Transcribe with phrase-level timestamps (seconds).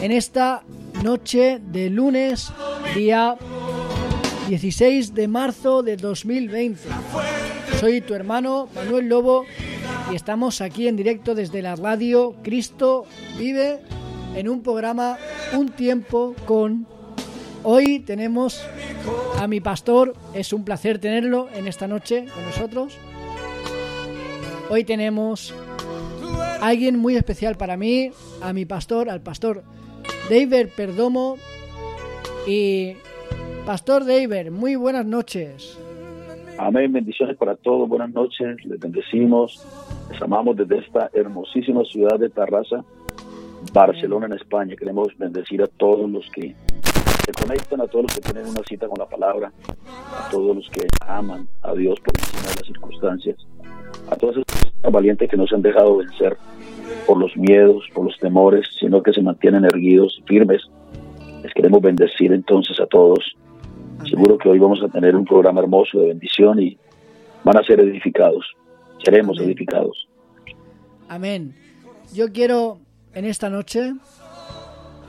[0.00, 0.62] en esta
[1.04, 2.50] noche de lunes,
[2.94, 3.36] día
[4.48, 6.80] 16 de marzo de 2020.
[7.78, 9.44] Soy tu hermano Manuel Lobo
[10.10, 13.04] y estamos aquí en directo desde la radio Cristo
[13.38, 13.80] Vive
[14.34, 15.18] en un programa
[15.52, 16.86] Un tiempo con...
[17.62, 18.64] Hoy tenemos
[19.38, 22.96] a mi pastor, es un placer tenerlo en esta noche con nosotros.
[24.70, 25.52] Hoy tenemos
[26.58, 28.10] a alguien muy especial para mí,
[28.40, 29.62] a mi pastor, al pastor
[30.30, 31.38] David Perdomo.
[32.46, 32.94] Y
[33.66, 35.76] Pastor David, muy buenas noches.
[36.56, 39.66] Amén, bendiciones para todos, buenas noches, les bendecimos,
[40.10, 42.84] les amamos desde esta hermosísima ciudad de Tarrasa,
[43.72, 44.76] Barcelona en España.
[44.76, 46.54] Queremos bendecir a todos los que
[47.24, 49.50] se conectan, a todos los que tienen una cita con la palabra,
[49.88, 53.36] a todos los que aman a Dios por encima de las circunstancias,
[54.10, 56.36] a todos esos valientes que no se han dejado vencer
[57.06, 60.62] por los miedos, por los temores, sino que se mantienen erguidos y firmes.
[61.42, 63.36] Les queremos bendecir entonces a todos.
[64.08, 66.78] Seguro que hoy vamos a tener un programa hermoso de bendición y
[67.44, 68.46] van a ser edificados.
[69.04, 70.08] Seremos edificados.
[71.08, 71.54] Amén.
[72.14, 72.78] Yo quiero
[73.14, 73.94] en esta noche,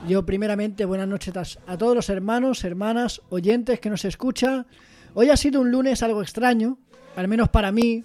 [0.08, 4.66] yo primeramente buenas noches a todos los hermanos, hermanas, oyentes que nos escuchan.
[5.14, 6.78] Hoy ha sido un lunes algo extraño,
[7.16, 8.02] al menos para mí,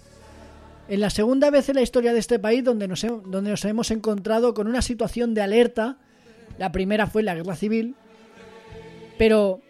[0.87, 3.91] en la segunda vez en la historia de este país donde nos, donde nos hemos
[3.91, 5.97] encontrado con una situación de alerta.
[6.57, 7.95] La primera fue la guerra civil.
[9.17, 9.61] Pero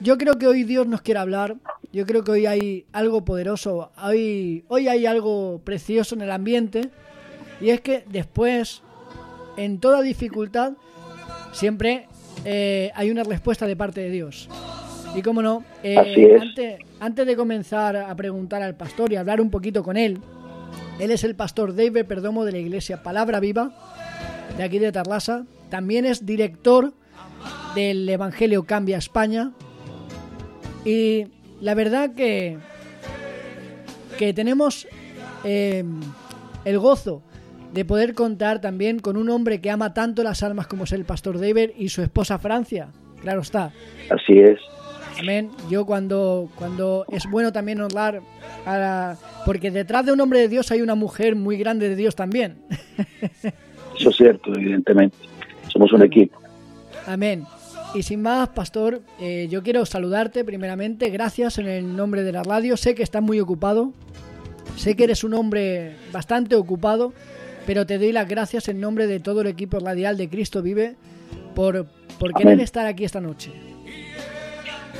[0.00, 1.56] yo creo que hoy Dios nos quiere hablar.
[1.92, 3.90] Yo creo que hoy hay algo poderoso.
[4.00, 6.90] Hoy, hay algo precioso en el ambiente.
[7.60, 8.82] Y es que después,
[9.56, 10.74] en toda dificultad,
[11.52, 12.06] siempre
[12.44, 14.48] eh, hay una respuesta de parte de Dios.
[15.14, 15.96] Y cómo no, eh,
[16.40, 20.20] antes, antes, de comenzar a preguntar al pastor y hablar un poquito con él,
[20.98, 23.70] él es el pastor David Perdomo de la iglesia Palabra Viva,
[24.56, 25.44] de aquí de Tarlasa.
[25.70, 26.92] También es director
[27.74, 29.52] del Evangelio Cambia España.
[30.84, 31.26] Y
[31.60, 32.58] la verdad que,
[34.18, 34.88] que tenemos
[35.44, 35.84] eh,
[36.64, 37.22] el gozo
[37.72, 41.04] de poder contar también con un hombre que ama tanto las almas como es el
[41.04, 42.88] pastor David y su esposa Francia.
[43.20, 43.72] Claro está.
[44.10, 44.58] Así es.
[45.18, 45.50] Amén.
[45.68, 48.20] Yo cuando, cuando es bueno también honrar
[48.64, 51.96] a la, porque detrás de un hombre de Dios hay una mujer muy grande de
[51.96, 52.58] Dios también.
[53.98, 55.16] Eso es cierto, evidentemente.
[55.72, 56.38] Somos un equipo.
[57.06, 57.44] Amén.
[57.94, 61.10] Y sin más, pastor, eh, yo quiero saludarte primeramente.
[61.10, 62.76] Gracias en el nombre de la radio.
[62.76, 63.92] Sé que estás muy ocupado.
[64.76, 67.12] Sé que eres un hombre bastante ocupado,
[67.66, 70.94] pero te doy las gracias en nombre de todo el equipo radial de Cristo Vive
[71.56, 71.86] por,
[72.20, 73.50] por querer estar aquí esta noche.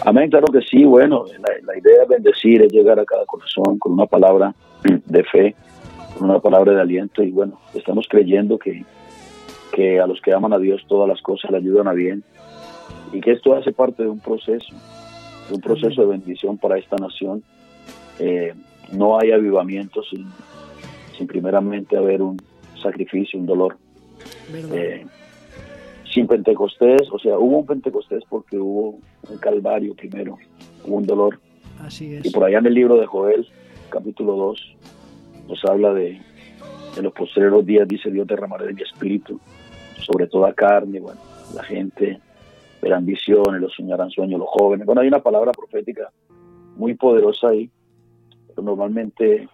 [0.04, 0.84] Amén, claro que sí.
[0.84, 1.24] Bueno,
[1.64, 4.54] la, idea es bendecir, es llegar a cada corazón con una palabra
[5.06, 5.54] de fe,
[6.16, 7.22] con una palabra de aliento.
[7.22, 8.84] Y bueno, estamos creyendo que,
[9.72, 12.22] que a los que aman a Dios todas las cosas le ayudan a bien.
[13.12, 14.74] Y que esto hace parte de un proceso,
[15.48, 17.42] de un proceso de bendición para esta nación.
[18.18, 18.54] Eh,
[18.92, 20.26] no hay avivamiento sin,
[21.16, 22.38] sin primeramente haber un
[22.80, 23.76] sacrificio, un dolor.
[24.72, 25.04] Eh,
[26.18, 28.98] sin Pentecostés, o sea, hubo un Pentecostés porque hubo
[29.30, 30.36] un calvario primero,
[30.84, 31.38] hubo un dolor.
[31.78, 32.26] Así es.
[32.26, 33.46] Y por allá en el libro de Joel,
[33.88, 34.76] capítulo 2,
[35.46, 36.20] nos habla de,
[36.96, 39.38] en los posteriores días, dice Dios, derramaré de mi espíritu
[40.00, 41.20] sobre toda carne, bueno,
[41.54, 42.18] la gente
[42.82, 44.86] verán visiones, los soñarán sueños, los jóvenes.
[44.86, 46.10] Bueno, hay una palabra profética
[46.74, 47.70] muy poderosa ahí,
[48.48, 49.48] pero normalmente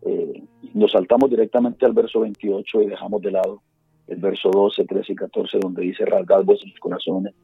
[0.00, 3.60] eh, nos saltamos directamente al verso 28 y dejamos de lado
[4.08, 7.34] el verso 12, 13 y 14, donde dice, rasgad vuestros corazones,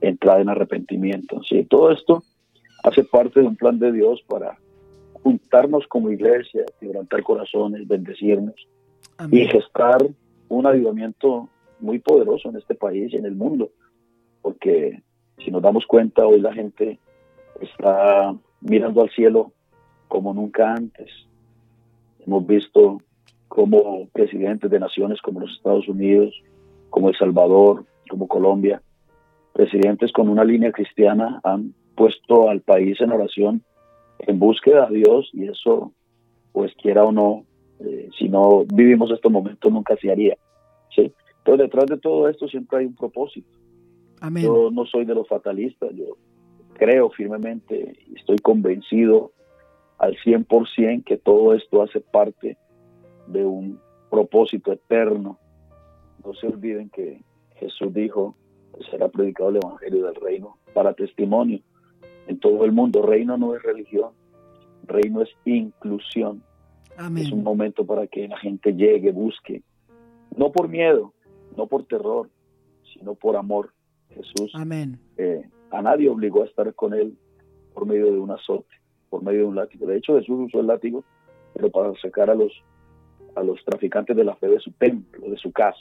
[0.00, 1.42] entrad en arrepentimiento.
[1.42, 1.64] ¿sí?
[1.64, 2.22] Todo esto
[2.82, 4.58] hace parte de un plan de Dios para
[5.22, 8.54] juntarnos como iglesia, quebrantar corazones, bendecirnos
[9.30, 10.06] y gestar
[10.48, 11.48] un avivamiento
[11.78, 13.70] muy poderoso en este país y en el mundo.
[14.42, 15.02] Porque
[15.38, 16.98] si nos damos cuenta, hoy la gente
[17.60, 19.52] está mirando al cielo
[20.08, 21.10] como nunca antes.
[22.26, 23.00] Hemos visto
[23.50, 26.32] como presidentes de naciones como los Estados Unidos,
[26.88, 28.80] como El Salvador, como Colombia,
[29.52, 33.64] presidentes con una línea cristiana han puesto al país en oración
[34.20, 35.92] en búsqueda de Dios y eso,
[36.52, 37.44] pues quiera o no,
[37.80, 40.36] eh, si no vivimos estos momentos nunca se haría.
[40.94, 41.12] ¿sí?
[41.38, 43.48] Entonces detrás de todo esto siempre hay un propósito.
[44.36, 46.16] Yo no soy de los fatalistas, yo
[46.74, 49.32] creo firmemente y estoy convencido
[49.98, 52.56] al 100% que todo esto hace parte
[53.32, 53.80] de un
[54.10, 55.38] propósito eterno.
[56.24, 57.22] No se olviden que
[57.56, 58.36] Jesús dijo
[58.76, 61.60] que será predicado el Evangelio del Reino para testimonio
[62.26, 63.02] en todo el mundo.
[63.02, 64.12] Reino no es religión,
[64.86, 66.42] reino es inclusión.
[67.16, 69.62] Es un momento para que la gente llegue, busque,
[70.36, 71.14] no por miedo,
[71.56, 72.28] no por terror,
[72.92, 73.72] sino por amor.
[74.10, 74.98] Jesús Amén.
[75.16, 77.16] eh, a nadie obligó a estar con él
[77.72, 78.74] por medio de un azote,
[79.08, 79.86] por medio de un látigo.
[79.86, 81.04] De hecho, Jesús usó el látigo,
[81.54, 82.52] pero para sacar a los,
[83.34, 85.80] a los traficantes de la fe de su templo, de su casa,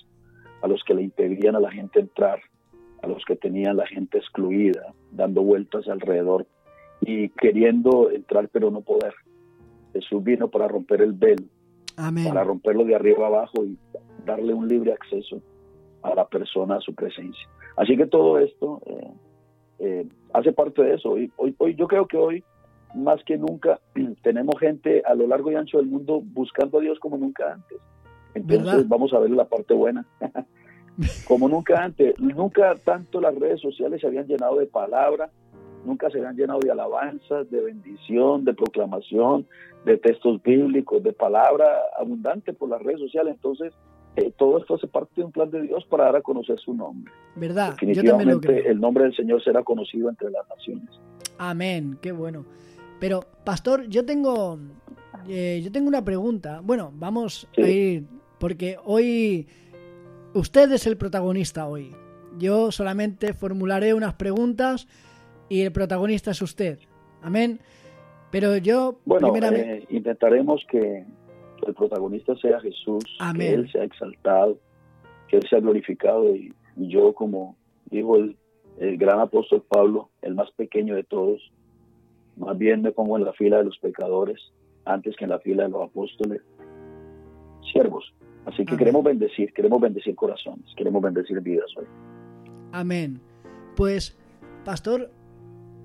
[0.61, 2.39] a los que le impedían a la gente entrar,
[3.01, 6.45] a los que tenían la gente excluida, dando vueltas alrededor
[7.01, 9.13] y queriendo entrar pero no poder.
[9.93, 11.45] Jesús vino para romper el velo,
[11.97, 12.27] Amén.
[12.27, 13.77] para romperlo de arriba abajo y
[14.25, 15.41] darle un libre acceso
[16.03, 17.47] a la persona a su presencia.
[17.75, 19.11] Así que todo esto eh,
[19.79, 21.11] eh, hace parte de eso.
[21.11, 22.43] Hoy, hoy, hoy, yo creo que hoy,
[22.95, 23.79] más que nunca,
[24.23, 27.77] tenemos gente a lo largo y ancho del mundo buscando a Dios como nunca antes.
[28.33, 28.85] Entonces ¿Verdad?
[28.87, 30.05] vamos a ver la parte buena.
[31.27, 35.29] como nunca antes, nunca tanto las redes sociales se habían llenado de palabra,
[35.85, 39.45] nunca se habían llenado de alabanzas, de bendición, de proclamación,
[39.85, 41.65] de textos bíblicos, de palabra
[41.97, 43.35] abundante por las redes sociales.
[43.35, 43.73] Entonces,
[44.15, 46.73] eh, todo esto hace parte de un plan de Dios para dar a conocer su
[46.73, 47.11] nombre.
[47.35, 47.75] ¿Verdad?
[47.81, 48.71] Yo también lo Definitivamente creo.
[48.71, 50.89] el nombre del Señor será conocido entre las naciones.
[51.37, 52.45] Amén, qué bueno.
[52.99, 54.59] Pero, pastor, yo tengo,
[55.27, 56.61] eh, yo tengo una pregunta.
[56.63, 57.61] Bueno, vamos Sí.
[57.61, 58.03] a ir,
[58.39, 59.47] porque hoy
[60.33, 61.95] usted es el protagonista hoy.
[62.37, 64.87] Yo solamente formularé unas preguntas
[65.49, 66.79] y el protagonista es usted.
[67.21, 67.59] Amén.
[68.31, 71.03] Pero yo, Bueno, primeramente, eh, intentaremos que
[71.67, 73.47] el protagonista sea Jesús, Amén.
[73.47, 74.59] que Él sea exaltado,
[75.27, 77.57] que Él sea glorificado y, yo, como
[77.89, 78.37] dijo el,
[78.77, 81.41] el gran apóstol Pablo, el más pequeño de todos,
[82.39, 84.39] más bien me pongo en la fila de los pecadores
[84.85, 86.41] antes que en la fila de los apóstoles,
[87.71, 88.13] siervos.
[88.45, 88.77] Así que Amén.
[88.79, 91.85] queremos bendecir, queremos bendecir corazones, queremos bendecir vidas hoy.
[92.71, 93.19] amén.
[93.75, 94.17] Pues,
[94.65, 95.11] pastor,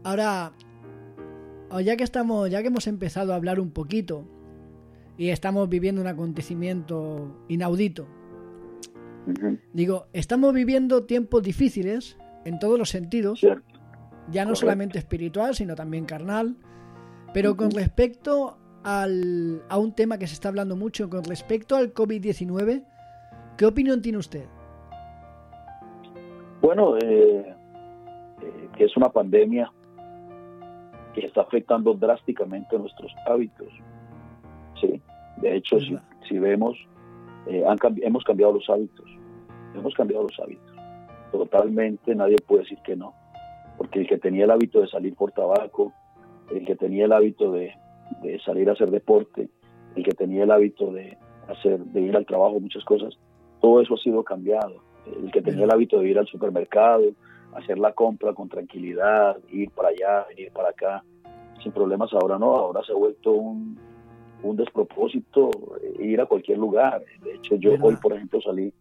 [0.04, 0.52] ahora,
[1.70, 4.24] o ya que estamos, ya que hemos empezado a hablar un poquito
[5.18, 8.06] y estamos viviendo un acontecimiento inaudito,
[9.72, 13.73] Digo, estamos viviendo tiempos difíciles en todos los sentidos, Cierto.
[14.30, 14.60] Ya no correcto.
[14.60, 16.56] solamente espiritual, sino también carnal.
[17.32, 21.92] Pero con respecto al, a un tema que se está hablando mucho, con respecto al
[21.92, 22.84] COVID-19,
[23.56, 24.46] ¿qué opinión tiene usted?
[26.60, 27.54] Bueno, eh,
[28.40, 29.70] eh, que es una pandemia
[31.14, 33.68] que está afectando drásticamente nuestros hábitos.
[34.80, 35.00] Sí,
[35.38, 35.98] de hecho, si,
[36.28, 36.76] si vemos,
[37.46, 39.06] eh, han hemos cambiado los hábitos.
[39.74, 40.76] Hemos cambiado los hábitos.
[41.32, 43.12] Totalmente nadie puede decir que no.
[43.76, 45.92] Porque el que tenía el hábito de salir por tabaco,
[46.52, 47.72] el que tenía el hábito de,
[48.22, 49.48] de salir a hacer deporte,
[49.96, 51.16] el que tenía el hábito de
[51.48, 53.18] hacer, de ir al trabajo, muchas cosas,
[53.60, 54.82] todo eso ha sido cambiado.
[55.06, 57.02] El que tenía el hábito de ir al supermercado,
[57.54, 61.04] hacer la compra con tranquilidad, ir para allá, venir para acá,
[61.62, 63.78] sin problemas, ahora no, ahora se ha vuelto un,
[64.42, 65.50] un despropósito
[65.82, 67.02] eh, ir a cualquier lugar.
[67.22, 67.86] De hecho, yo ¿Verdad?
[67.86, 68.72] hoy, por ejemplo, salí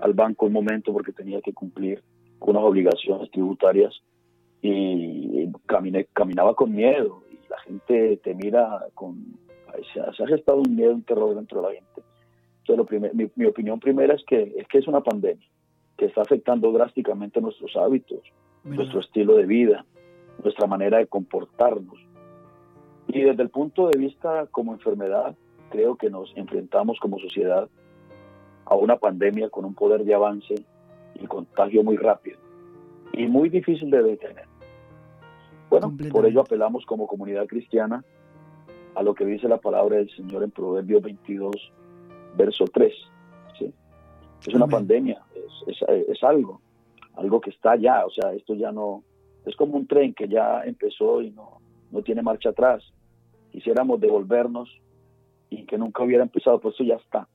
[0.00, 2.02] al banco un momento porque tenía que cumplir
[2.40, 4.02] unas obligaciones tributarias
[4.66, 9.36] y caminé, caminaba con miedo y la gente te mira con...
[9.92, 12.02] Se ha, se ha gestado un miedo, un terror dentro de la gente.
[12.60, 15.46] Entonces, lo primer- mi, mi opinión primera es que, es que es una pandemia
[15.98, 18.20] que está afectando drásticamente nuestros hábitos,
[18.62, 18.76] ¿Verdad?
[18.76, 19.84] nuestro estilo de vida,
[20.42, 21.98] nuestra manera de comportarnos.
[23.08, 25.36] Y desde el punto de vista como enfermedad,
[25.70, 27.68] creo que nos enfrentamos como sociedad
[28.64, 30.54] a una pandemia con un poder de avance
[31.20, 32.38] y contagio muy rápido
[33.12, 34.46] y muy difícil de detener.
[35.80, 38.04] Bueno, por ello apelamos como comunidad cristiana
[38.94, 41.54] a lo que dice la palabra del Señor en Proverbios 22,
[42.36, 42.92] verso 3.
[43.58, 43.72] ¿sí?
[44.46, 44.70] Es una Amén.
[44.76, 45.22] pandemia,
[45.66, 46.60] es, es- es algo,
[47.14, 49.02] algo que está ya, o sea, esto ya no,
[49.46, 52.82] es como un tren que ya empezó y no, no tiene marcha atrás.
[53.50, 54.68] Quisiéramos devolvernos
[55.50, 57.28] y que nunca hubiera empezado, pues eso ya está.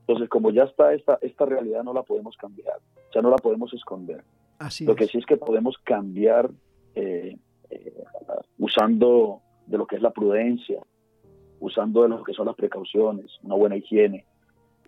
[0.00, 2.78] Entonces, como ya está, esta, esta realidad no la podemos cambiar,
[3.14, 4.22] ya no la podemos esconder.
[4.58, 5.10] Así Lo que es.
[5.10, 6.50] sí es que podemos cambiar
[6.94, 7.36] eh,
[7.70, 7.92] eh,
[8.58, 10.80] usando de lo que es la prudencia,
[11.60, 14.24] usando de lo que son las precauciones, una buena higiene,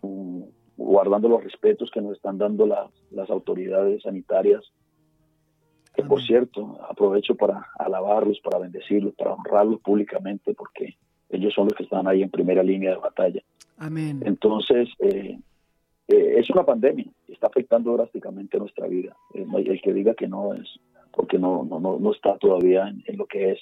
[0.02, 0.44] um,
[0.76, 4.62] guardando los respetos que nos están dando las, las autoridades sanitarias.
[5.94, 10.96] Que por cierto, aprovecho para alabarlos, para bendecirlos, para honrarlos públicamente, porque
[11.30, 13.42] ellos son los que están ahí en primera línea de batalla.
[13.78, 14.22] Amén.
[14.24, 15.36] Entonces, eh,
[16.06, 19.16] eh, es una pandemia, está afectando drásticamente nuestra vida.
[19.34, 20.68] Eh, no hay- el que diga que no es
[21.18, 23.58] porque no, no, no, no está todavía en, en lo que es.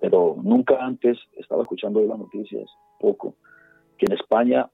[0.00, 2.68] Pero nunca antes, estaba escuchando las noticias
[2.98, 3.36] poco,
[3.96, 4.68] que en España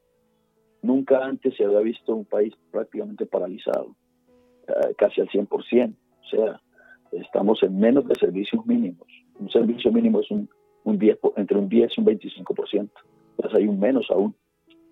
[0.81, 3.95] nunca antes se había visto un país prácticamente paralizado,
[4.67, 5.47] eh, casi al 100%.
[5.51, 6.59] O sea,
[7.13, 9.07] estamos en menos de servicios mínimos.
[9.39, 10.49] Un servicio mínimo es un,
[10.85, 12.91] un 10, po- entre un 10 y un 25%.
[13.37, 14.35] Entonces hay un menos aún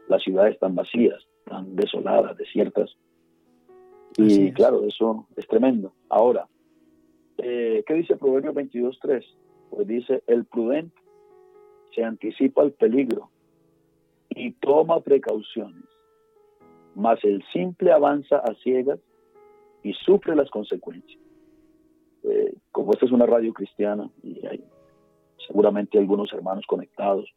[0.09, 2.95] las ciudades están vacías, están desoladas, desiertas.
[4.19, 5.95] Y claro, eso es tremendo.
[6.11, 6.47] Ahora,
[7.55, 9.25] eh, ¿qué dice Proverbios 22.3?
[9.71, 10.97] Pues dice, el prudente
[11.95, 13.31] se anticipa al peligro
[14.29, 15.85] y toma precauciones,
[16.95, 18.99] mas el simple avanza a ciegas
[19.83, 21.21] y sufre las consecuencias.
[22.25, 24.65] Eh, como esta es una radio cristiana y hay
[25.47, 27.33] seguramente algunos hermanos conectados,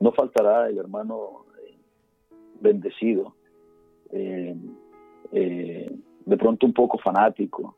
[0.00, 1.76] no faltará el hermano eh,
[2.60, 3.34] bendecido,
[4.10, 4.56] eh,
[5.32, 7.76] de pronto un poco fanático,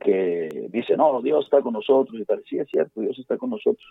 [0.00, 2.42] que dice, no, Dios está con nosotros y tal.
[2.48, 3.84] Sí, es cierto, Dios está con nosotros,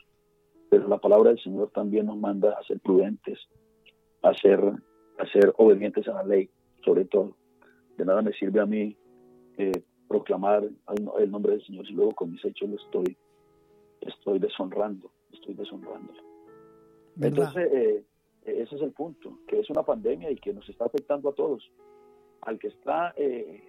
[0.69, 3.39] pero la palabra del Señor también nos manda a ser prudentes,
[4.23, 6.49] a ser, a ser obedientes a la ley,
[6.83, 7.35] sobre todo.
[7.97, 8.97] De nada me sirve a mí
[9.57, 10.63] eh, proclamar
[11.19, 13.15] el nombre del Señor si luego con mis hechos lo estoy,
[14.01, 16.13] estoy deshonrando, estoy deshonrando.
[17.21, 18.03] Entonces, eh,
[18.45, 21.69] ese es el punto, que es una pandemia y que nos está afectando a todos.
[22.41, 23.61] Al que está eh,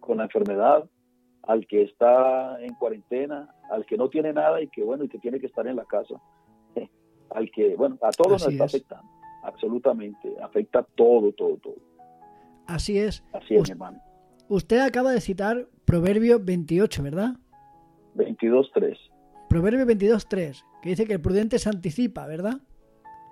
[0.00, 0.88] con la enfermedad,
[1.42, 5.18] al que está en cuarentena, al que no tiene nada y que bueno, y que
[5.18, 6.20] tiene que estar en la casa,
[7.30, 9.08] al que, bueno, a todos nos está afectando,
[9.42, 11.76] absolutamente, afecta todo, todo, todo.
[12.66, 13.24] Así es.
[13.32, 14.00] Así es, hermano.
[14.48, 17.36] Usted acaba de citar Proverbio 28, ¿verdad?
[18.16, 18.96] 22.3.
[19.48, 22.60] Proverbio 22.3, que dice que el prudente se anticipa, ¿verdad?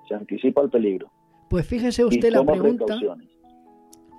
[0.09, 1.11] Se anticipa al peligro.
[1.49, 2.99] Pues fíjese usted la pregunta.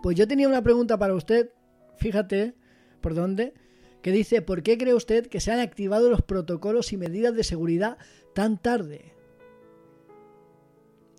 [0.02, 1.52] Pues yo tenía una pregunta para usted,
[1.98, 2.56] fíjate,
[3.02, 3.54] ¿por dónde?
[4.02, 7.44] Que dice, ¿por qué cree usted que se han activado los protocolos y medidas de
[7.44, 7.98] seguridad
[8.34, 9.14] tan tarde?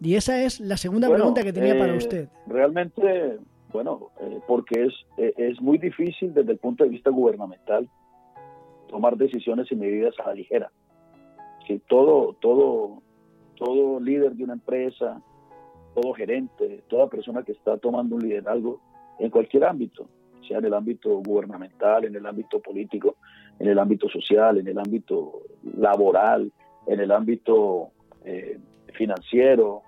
[0.01, 2.29] Y esa es la segunda pregunta que tenía para eh, usted.
[2.47, 3.39] Realmente
[3.73, 7.89] bueno, eh, porque es, eh, es muy difícil desde el punto de vista gubernamental
[8.89, 10.73] tomar decisiones y medidas a la ligera.
[11.67, 13.03] Si todo, todo,
[13.57, 15.23] todo líder de una empresa,
[15.95, 18.81] todo gerente, toda persona que está tomando un liderazgo
[19.19, 20.09] en cualquier ámbito,
[20.51, 23.17] sea en el ámbito gubernamental, en el ámbito político,
[23.59, 25.43] en el ámbito social, en el ámbito
[25.77, 26.53] laboral,
[26.87, 27.91] en el ámbito
[28.25, 28.59] eh,
[28.95, 29.83] financiero,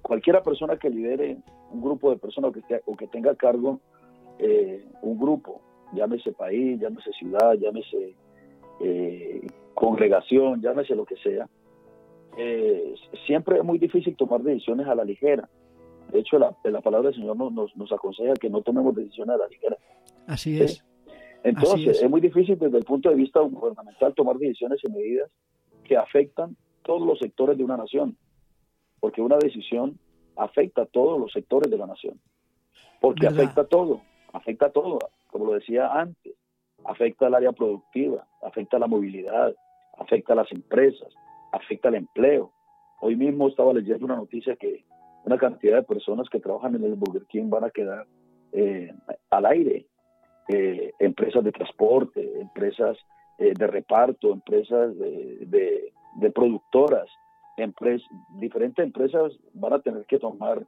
[0.00, 1.36] cualquiera persona que lidere
[1.70, 3.80] un grupo de personas que o que tenga a cargo
[4.38, 5.60] eh, un grupo,
[5.92, 8.14] llámese país, llámese ciudad, llámese
[8.80, 11.48] eh, congregación, llámese lo que sea,
[12.36, 12.94] eh,
[13.26, 15.48] siempre es muy difícil tomar decisiones a la ligera.
[16.12, 19.38] De hecho, la, la palabra del Señor nos, nos, aconseja que no tomemos decisiones a
[19.38, 19.76] la ligera.
[20.26, 20.84] Así es.
[21.42, 22.10] Entonces, es.
[22.10, 25.30] muy difícil desde el punto de vista gubernamental tomar decisiones y medidas
[25.84, 28.16] que afectan todos los sectores de una nación,
[29.00, 29.98] porque una decisión
[30.36, 32.20] afecta a todos los sectores de la nación.
[33.00, 34.00] Porque afecta a todo,
[34.32, 34.98] afecta a todo,
[35.28, 36.34] como lo decía antes,
[36.84, 39.54] afecta al área productiva, afecta a la movilidad,
[39.98, 41.08] afecta a las empresas,
[41.52, 42.52] afecta al empleo.
[43.00, 44.84] Hoy mismo estaba leyendo una noticia que
[45.26, 48.06] una cantidad de personas que trabajan en el Burger King van a quedar
[48.52, 48.92] eh,
[49.30, 49.86] al aire.
[50.48, 52.96] Eh, empresas de transporte, empresas
[53.38, 57.08] eh, de reparto, empresas de, de productoras,
[58.38, 60.66] diferentes empresas van a tener que tomar,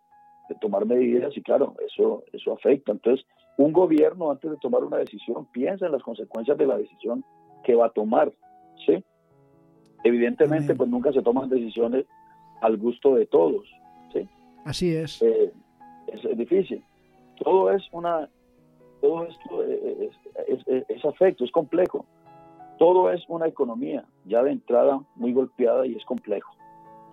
[0.61, 2.93] tomar medidas y claro, eso, eso afecta.
[2.93, 3.25] Entonces,
[3.57, 7.25] un gobierno antes de tomar una decisión piensa en las consecuencias de la decisión
[7.65, 8.33] que va a tomar,
[8.87, 9.03] ¿sí?
[10.05, 12.07] Evidentemente, pues nunca se toman decisiones
[12.62, 13.67] al gusto de todos.
[14.65, 15.23] Así es.
[15.23, 15.53] Eh,
[16.09, 16.85] es, difícil.
[17.43, 18.29] Todo es una,
[19.00, 20.11] todo esto es,
[20.67, 22.05] es, es afecto, es complejo.
[22.79, 26.53] Todo es una economía ya de entrada muy golpeada y es complejo.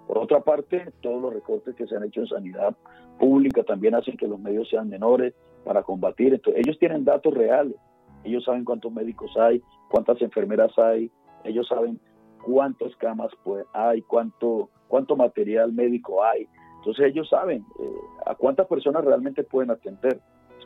[0.08, 2.76] Por otra parte, todos los recortes que se han hecho en sanidad
[3.20, 5.34] pública también hacen que los medios sean menores
[5.64, 6.34] para combatir.
[6.34, 7.76] Entonces, ellos tienen datos reales.
[8.24, 11.12] Ellos saben cuántos médicos hay, cuántas enfermeras hay,
[11.44, 12.00] ellos saben
[12.44, 13.32] cuántas camas
[13.74, 16.48] hay, cuánto, cuánto material médico hay.
[16.86, 17.92] Entonces ellos saben eh,
[18.28, 20.20] a cuántas personas realmente pueden atender.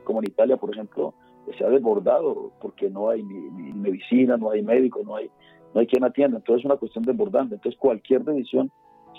[0.03, 1.13] Como en Italia, por ejemplo,
[1.57, 5.31] se ha desbordado porque no hay ni, medicina, no hay médico, no hay,
[5.73, 6.37] no hay quien atienda.
[6.37, 7.55] Entonces es una cuestión desbordante.
[7.55, 8.69] Entonces cualquier decisión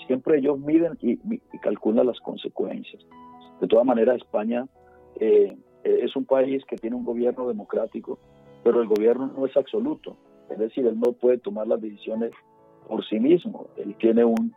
[0.05, 1.17] siempre ellos miden y,
[1.57, 3.03] calculan las consecuencias.
[3.59, 4.67] De todas maneras, España
[5.15, 8.19] eh, es un país que tiene un gobierno democrático,
[8.63, 10.17] pero el gobierno no es absoluto.
[10.51, 12.31] Es decir, él no puede tomar las decisiones
[12.87, 13.65] por sí mismo.
[13.77, 14.53] Él tiene un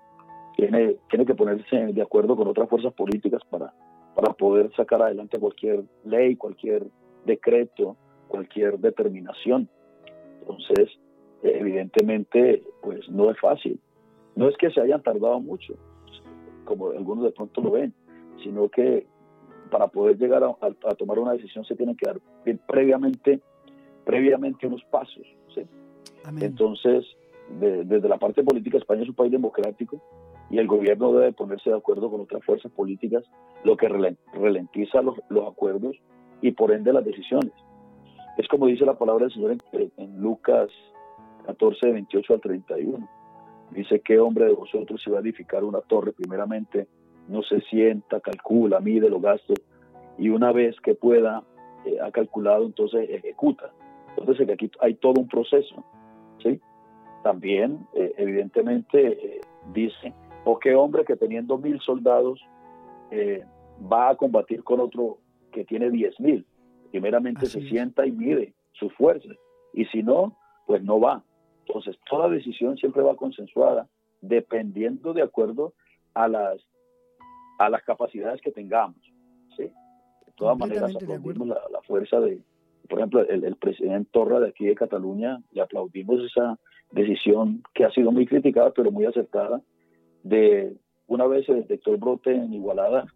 [0.56, 3.72] tiene, tiene que ponerse de acuerdo con otras fuerzas políticas para,
[4.14, 6.86] para poder sacar adelante cualquier ley, cualquier
[7.24, 7.96] decreto,
[8.28, 9.68] cualquier determinación.
[10.40, 10.90] Entonces,
[11.42, 13.80] evidentemente, pues no es fácil.
[14.36, 15.74] No es que se hayan tardado mucho,
[16.64, 17.94] como algunos de pronto lo ven,
[18.42, 19.06] sino que
[19.70, 22.20] para poder llegar a, tomar una decisión se tienen que dar
[22.66, 23.40] previamente,
[24.04, 25.26] previamente unos pasos.
[26.40, 27.04] Entonces,
[27.50, 30.02] desde la parte política, España es un país democrático
[30.50, 33.24] y el gobierno debe ponerse de acuerdo con otras fuerzas políticas,
[33.64, 35.96] lo que ralentiza los, los acuerdos
[36.42, 37.52] y por ende las decisiones.
[38.36, 40.68] Es como dice la palabra del Señor en, en Lucas
[41.46, 43.08] 14, 28 al 31.
[43.70, 46.12] Dice, ¿qué hombre de vosotros se va a edificar una torre?
[46.12, 46.86] Primeramente,
[47.28, 49.58] no se sienta, calcula, mide los gastos
[50.18, 51.42] y una vez que pueda,
[51.84, 53.72] eh, ha calculado, entonces ejecuta.
[54.16, 55.84] Entonces aquí hay todo un proceso.
[56.42, 56.60] ¿sí?
[57.22, 59.40] También, eh, evidentemente, eh,
[59.72, 60.12] dice,
[60.44, 62.40] ¿o qué hombre que teniendo mil soldados
[63.92, 65.18] va a combatir con otro
[65.52, 66.46] que tiene diez mil?
[66.90, 69.36] Primeramente se sienta y mide sus fuerzas.
[69.72, 70.36] Y si no,
[70.66, 71.22] pues no va.
[71.66, 73.88] Entonces, toda decisión siempre va consensuada
[74.20, 75.74] dependiendo de acuerdo
[76.14, 76.60] a las,
[77.58, 78.96] a las capacidades que tengamos.
[79.56, 79.64] ¿sí?
[79.64, 82.40] De todas maneras, aplaudimos la, la, fuerza de,
[82.88, 86.58] por ejemplo, el, presidente Torra de aquí de Cataluña, le aplaudimos esa
[86.90, 89.60] decisión que ha sido muy criticada, pero muy acertada,
[90.24, 90.76] de
[91.06, 93.06] una vez se detectó el brote en Igualada,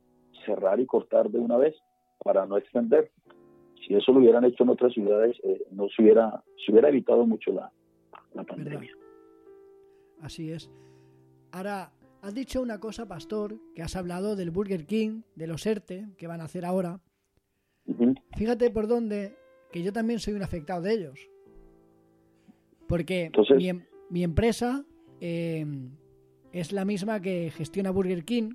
[0.47, 1.75] cerrar y cortar de una vez
[2.23, 3.11] para no extender.
[3.87, 7.27] Si eso lo hubieran hecho en otras ciudades, eh, no se hubiera, se hubiera evitado
[7.27, 7.73] mucho la,
[8.35, 8.93] la pandemia.
[10.21, 10.71] Así es.
[11.53, 11.91] Ahora,
[12.23, 16.27] has dicho una cosa, Pastor, que has hablado del Burger King, de los ERTE, que
[16.27, 17.01] van a hacer ahora.
[18.37, 19.35] Fíjate por dónde,
[19.73, 21.31] que yo también soy un afectado de ellos.
[22.87, 24.85] Porque em, mi, empresa
[25.21, 25.91] em,
[26.53, 28.55] es la misma que gestiona Burger King.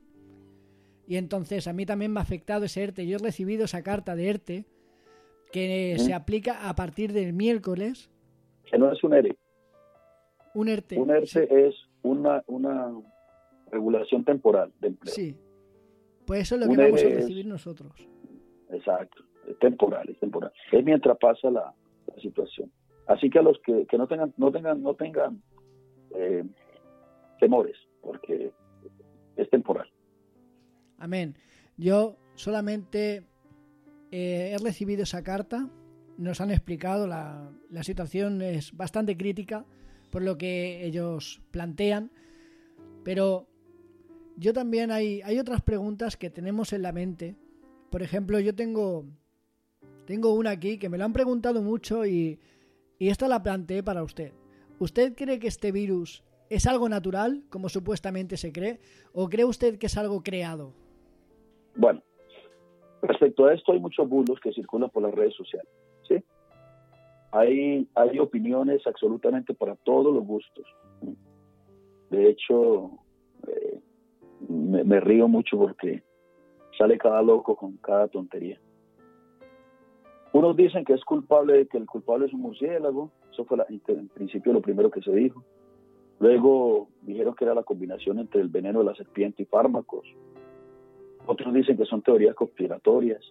[1.07, 3.05] Y entonces a mí también me ha afectado ese ERTE.
[3.05, 4.65] Yo he recibido esa carta de ERTE
[5.51, 8.09] que se aplica a partir del miércoles.
[8.65, 9.37] Que no es un ERTE.
[10.55, 10.97] Un ERTE.
[10.97, 12.91] Un ERTE es una, una
[13.71, 15.13] regulación temporal de empleo.
[15.13, 15.35] Sí.
[16.25, 17.91] Pues eso es lo que vamos a recibir nosotros.
[18.71, 19.23] Exacto.
[19.47, 20.51] Es temporal, es temporal.
[20.71, 21.73] Es mientras pasa la,
[22.21, 22.71] situación.
[23.07, 25.41] Así que a los que, no tengan, no tengan, no tengan
[26.15, 26.43] eh,
[27.43, 28.53] temores, porque
[29.35, 29.91] es temporal.
[30.97, 31.35] Amén.
[31.75, 33.25] Yo solamente
[34.11, 35.69] eh, he recibido esa carta,
[36.17, 39.65] nos han explicado, la, la situación es bastante crítica
[40.09, 42.11] por lo que ellos plantean.
[43.03, 43.49] Pero
[44.37, 47.35] yo también hay, hay otras preguntas que tenemos en la mente.
[47.89, 49.05] Por ejemplo, yo tengo,
[50.05, 52.39] tengo una aquí que me la han preguntado mucho y,
[52.99, 54.31] y esta la planteé para usted.
[54.79, 56.23] ¿Usted cree que este virus
[56.55, 58.79] es algo natural, como supuestamente se cree,
[59.13, 60.73] o cree usted que es algo creado?
[61.75, 62.01] Bueno,
[63.01, 65.69] respecto a esto hay muchos bulos que circulan por las redes sociales.
[66.07, 66.15] ¿sí?
[67.31, 70.65] Hay, hay opiniones absolutamente para todos los gustos.
[72.09, 72.91] De hecho,
[73.47, 73.79] eh,
[74.49, 76.03] me, río mucho porque
[76.77, 78.59] sale cada loco con cada tontería.
[80.31, 84.53] Unos dicen que es culpable, que el culpable es un murciélago, eso fue en principio
[84.53, 85.43] lo primero que se dijo.
[86.19, 90.05] Luego dijeron que era la combinación entre el veneno de la serpiente y fármacos.
[91.25, 93.21] Otros dicen que son teorías conspiratorias.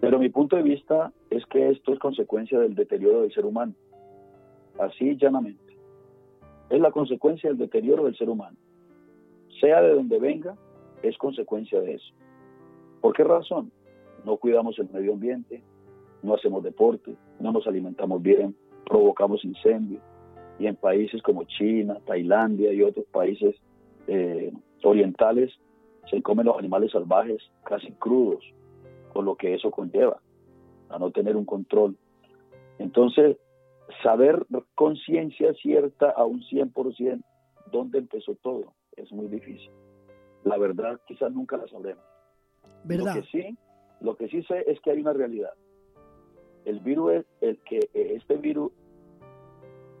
[0.00, 3.74] Pero mi punto de vista es que esto es consecuencia del deterioro del ser humano.
[4.78, 5.76] Así llanamente.
[6.68, 8.56] Es la consecuencia del deterioro del ser humano.
[9.60, 10.56] Sea de donde venga,
[11.02, 12.14] es consecuencia de eso.
[13.00, 13.72] ¿Por qué razón?
[14.24, 15.62] No cuidamos el medio ambiente,
[16.22, 20.02] no hacemos deporte, no nos alimentamos bien, provocamos incendios.
[20.58, 23.56] Y en países como China, Tailandia y otros países
[24.06, 25.52] eh, orientales
[26.10, 28.44] se comen los animales salvajes casi crudos,
[29.14, 30.20] lo que eso conlleva,
[30.88, 31.96] a no tener un control.
[32.78, 33.36] Entonces,
[34.02, 37.22] saber conciencia cierta a un 100%
[37.72, 39.70] dónde empezó todo es muy difícil.
[40.44, 42.04] La verdad quizás nunca la sabremos.
[42.84, 43.16] ¿Verdad?
[43.16, 43.58] Lo que sí,
[44.00, 45.52] lo que sí sé es que hay una realidad.
[46.64, 48.72] El virus es el que este virus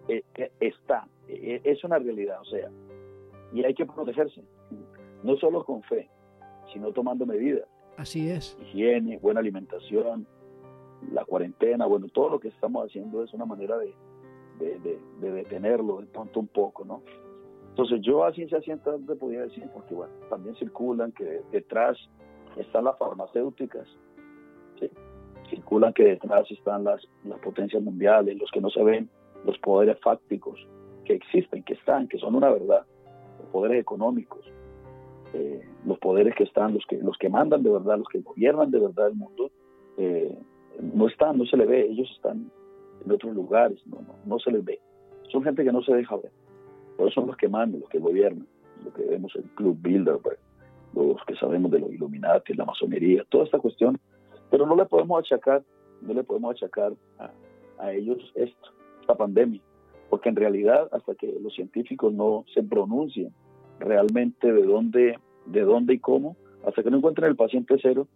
[0.08, 2.70] eh, eh, está, eh, es una realidad, o sea,
[3.52, 4.42] y hay que protegerse,
[5.22, 6.08] no solo con fe,
[6.72, 7.66] sino tomando medidas.
[7.96, 8.56] Así es.
[8.60, 10.26] Higiene, buena alimentación,
[11.12, 13.94] la cuarentena, bueno, todo lo que estamos haciendo es una manera de,
[14.58, 17.02] de, detenerlo de pronto un poco, ¿no?
[17.70, 21.98] Entonces yo a ciencia cierta te podía decir, porque bueno, también circulan que detrás
[22.56, 23.86] están las farmacéuticas,
[24.80, 24.90] ¿sí?
[25.50, 29.10] circulan que detrás están las, las potencias mundiales, los que no se ven,
[29.44, 30.66] los poderes fácticos
[31.04, 32.84] que existen, que están, que son una verdad,
[33.40, 34.44] los poderes económicos,
[35.32, 38.70] eh, los poderes que están, los que, los que mandan de verdad, los que gobiernan
[38.70, 39.50] de verdad el mundo,
[39.96, 40.36] eh,
[40.80, 42.50] no están, no se le ve, ellos están
[43.04, 44.80] en otros lugares, no, no, no se les ve.
[45.30, 46.32] Son gente que no se deja ver.
[46.96, 48.46] Pero son los que mandan, los que gobiernan,
[48.84, 50.38] lo que vemos en Club Builder, pues,
[50.94, 53.98] los que sabemos de los Illuminati, la masonería, toda esta cuestión.
[54.50, 55.62] Pero no le podemos achacar,
[56.00, 56.92] no le podemos achacar
[57.78, 58.70] a ellos esto,
[59.06, 59.62] esta pandemia,
[60.10, 63.32] porque en realidad hasta que los científicos no se pronuncien
[63.78, 68.08] realmente de dónde, de dónde y cómo, hasta que no encuentren el paciente cero,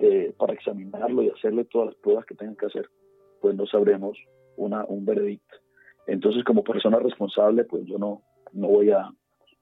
[0.00, 2.90] eh, para examinarlo y hacerle todas las pruebas que tengan que hacer,
[3.40, 4.18] pues no sabremos
[4.56, 5.56] una, un veredicto.
[6.08, 9.08] Entonces, como persona responsable, pues yo no, no voy a,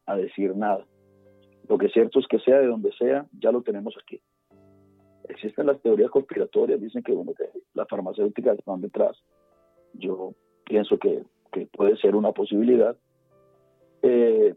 [0.06, 0.86] a decir nada.
[1.68, 4.20] Lo que es cierto es que sea de donde sea, ya lo tenemos aquí.
[5.28, 9.16] Existen las teorías conspiratorias, dicen que, bueno, que las farmacéuticas están detrás.
[9.92, 12.96] Yo pienso que, que puede ser una posibilidad,
[14.02, 14.54] eh,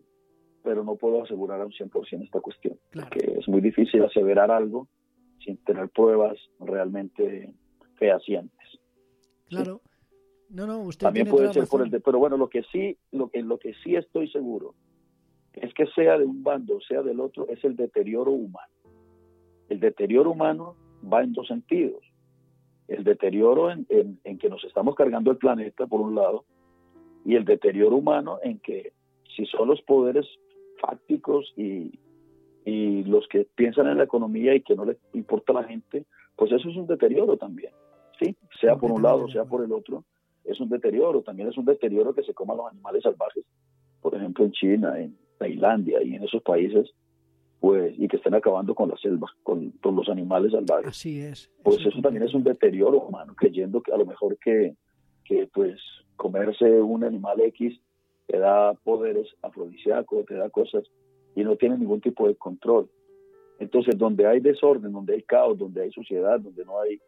[0.64, 4.88] pero no puedo asegurar a un 100% esta cuestión, porque es muy difícil aseverar algo
[5.44, 7.54] sin tener pruebas realmente
[7.98, 8.80] fehacientes.
[9.48, 9.82] Claro.
[10.50, 13.30] No, no, usted También puede ser por el de, pero bueno, lo que sí, lo
[13.30, 14.76] que, lo que sí estoy seguro
[15.54, 18.74] es que sea de un bando, sea del otro, es el deterioro humano.
[19.70, 20.76] El deterioro humano
[21.12, 22.02] va en dos sentidos.
[22.88, 26.46] El deterioro en, en, que nos estamos cargando el planeta, por un lado,
[27.24, 28.94] y el deterioro humano en que
[29.36, 30.26] si son los poderes
[30.80, 32.00] fácticos y,
[32.64, 36.06] y los que piensan en la economía y que no les importa a la gente,
[36.36, 37.72] pues eso es un deterioro también,
[38.20, 38.36] ¿sí?
[38.60, 40.04] Sea por un lado, sea por el otro,
[40.44, 41.22] es un deterioro.
[41.22, 43.44] También es un deterioro que se coman los animales salvajes,
[44.02, 46.92] por ejemplo en China, en Tailandia y en esos países,
[47.66, 50.90] pues, y que estén acabando con la selva, con, los animales salvajes.
[50.90, 51.52] Así es.
[51.64, 54.76] Pues eso, también es un deterioro humano, creyendo que a lo mejor que,
[55.24, 55.82] que pues
[56.16, 57.82] comerse un animal X
[58.28, 60.84] te da poderes afrodisíacos, te da cosas
[61.36, 62.88] y no tiene ningún tipo de control.
[63.58, 67.02] Entonces, donde hay desorden, donde hay caos, donde hay suciedad, donde no hay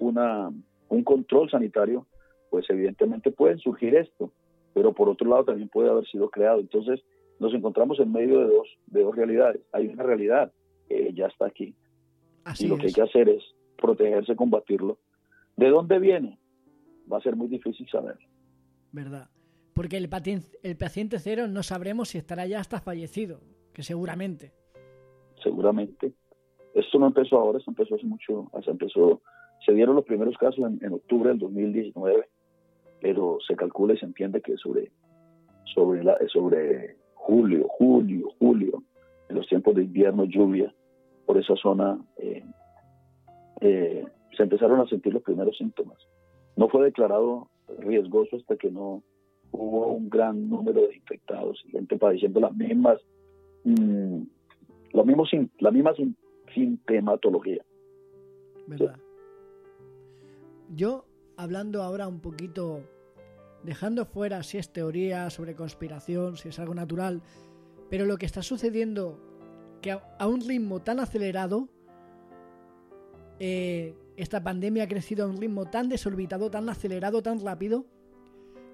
[0.00, 0.50] una,
[0.88, 2.04] un control sanitario,
[2.50, 4.32] pues evidentemente pueden surgir esto,
[4.74, 6.58] pero por otro lado también puede haber sido creado.
[6.58, 7.00] Entonces,
[7.40, 9.62] nos encontramos en medio de dos, de dos realidades.
[9.72, 10.52] Hay una realidad
[10.88, 11.74] que ya está aquí.
[12.58, 13.42] y lo que hay que hacer es
[13.78, 14.98] protegerse, combatirlo.
[15.56, 16.38] ¿De dónde viene?
[17.10, 18.18] Va a ser muy difícil saber.
[18.92, 19.30] ¿Verdad?
[19.72, 20.10] Porque el,
[20.62, 23.40] el paciente cero no sabremos si estará ya hasta fallecido,
[23.72, 24.52] que seguramente.
[25.42, 26.12] Seguramente.
[26.74, 29.22] Esto no empezó ahora, esto empezó hace mucho, se empezó,
[29.64, 32.28] se dieron los primeros casos en, en octubre del 2019,
[33.00, 34.92] pero se calcula y se entiende que sobre,
[35.74, 38.82] sobre, la, sobre julio, julio, julio,
[39.28, 40.72] en los tiempos de invierno, lluvia,
[41.26, 42.44] por esa zona eh,
[43.60, 44.04] eh,
[44.36, 45.98] se empezaron a sentir los primeros síntomas.
[46.56, 49.02] No fue declarado riesgoso hasta que no
[49.52, 53.00] hubo un gran número de infectados y gente padeciendo las mismas,
[53.64, 54.22] mm,
[54.92, 55.92] los mismos, la misma
[56.54, 57.62] sintomatología.
[58.66, 58.96] ¿Verdad?
[60.74, 61.04] Yo,
[61.36, 62.80] hablando ahora un poquito
[63.62, 67.22] dejando fuera si es teoría sobre conspiración, si es algo natural,
[67.90, 69.18] pero lo que está sucediendo,
[69.82, 71.68] que a, un ritmo tan acelerado,
[73.38, 77.84] eh, esta pandemia ha crecido a un ritmo tan desorbitado, tan acelerado, tan rápido,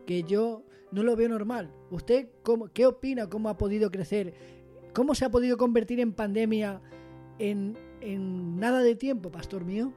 [0.07, 1.73] que yo no lo veo normal.
[1.91, 3.29] ¿Usted cómo, qué opina?
[3.29, 4.35] ¿Cómo ha podido crecer?
[4.95, 6.81] ¿Cómo se ha podido convertir en pandemia
[7.39, 9.93] en, en nada de tiempo, pastor mío?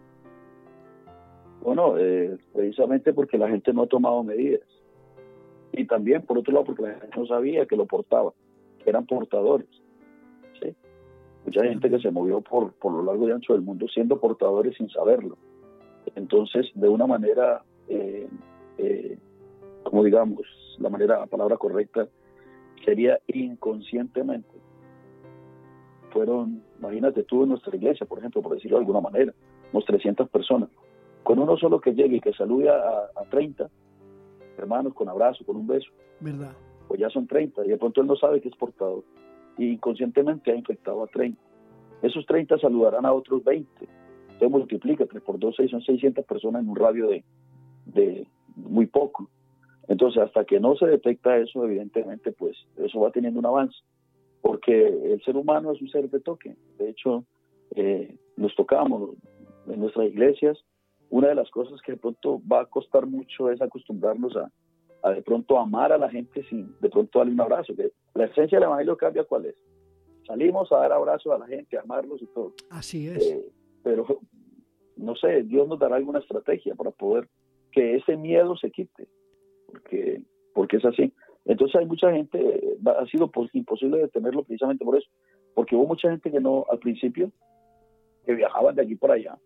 [1.61, 4.61] Bueno, eh, precisamente porque la gente no ha tomado medidas
[5.79, 8.33] y también, por otro lado, porque la gente no sabía que lo portaban,
[8.83, 9.69] que eran portadores.
[10.61, 10.75] ¿sí?
[11.45, 14.75] Mucha gente que se movió por, por lo largo y ancho del mundo siendo portadores
[14.75, 15.37] sin saberlo.
[16.15, 18.27] Entonces, de una manera, eh,
[18.77, 19.17] eh,
[19.83, 20.41] como digamos,
[20.79, 22.09] la manera, la palabra correcta
[22.83, 24.49] sería inconscientemente.
[26.11, 29.33] Fueron, imagínate tú en nuestra iglesia, por ejemplo, por decirlo de alguna manera,
[29.71, 30.69] unos 300 personas.
[31.23, 33.69] Con uno solo que llegue y que salude a, a 30,
[34.59, 35.89] hermanos, con abrazo, con un beso.
[36.19, 36.53] ¿Verdad?
[36.87, 39.03] Pues ya son 30 y de pronto él no sabe que es portador
[39.57, 41.39] y inconscientemente ha infectado a 30.
[42.01, 43.69] Esos 30 saludarán a otros 20.
[44.39, 47.23] Se multiplica, 3 por 2, 6, son 600 personas en un radio de,
[47.85, 49.29] de muy poco.
[49.89, 53.77] Entonces, hasta que no se detecta eso, evidentemente, pues eso va teniendo un avance,
[54.41, 56.55] porque el ser humano es un ser de toque.
[56.77, 57.25] De hecho,
[57.75, 59.15] eh, nos tocamos
[59.67, 60.57] en nuestras iglesias,
[61.09, 65.21] una de las cosas que de pronto va a costar mucho es acostumbrarnos a, de
[65.21, 67.75] pronto amar a la gente sin de pronto darle un abrazo.
[67.75, 69.55] Que la esencia del evangelio cambia cuál es.
[70.27, 72.53] Salimos a dar abrazos a la gente, a amarlos y todo.
[72.69, 73.25] Así es.
[73.25, 73.49] Eh,
[73.83, 74.05] pero
[74.97, 77.27] no sé, Dios nos dará alguna estrategia para poder
[77.71, 79.07] que ese miedo se quite,
[79.67, 80.21] porque,
[80.53, 81.13] porque es así.
[81.45, 85.09] Entonces hay mucha gente, ha sido imposible detenerlo precisamente por eso,
[85.55, 87.31] porque hubo mucha gente que no, al principio,
[88.25, 89.37] que viajaban de aquí por allá,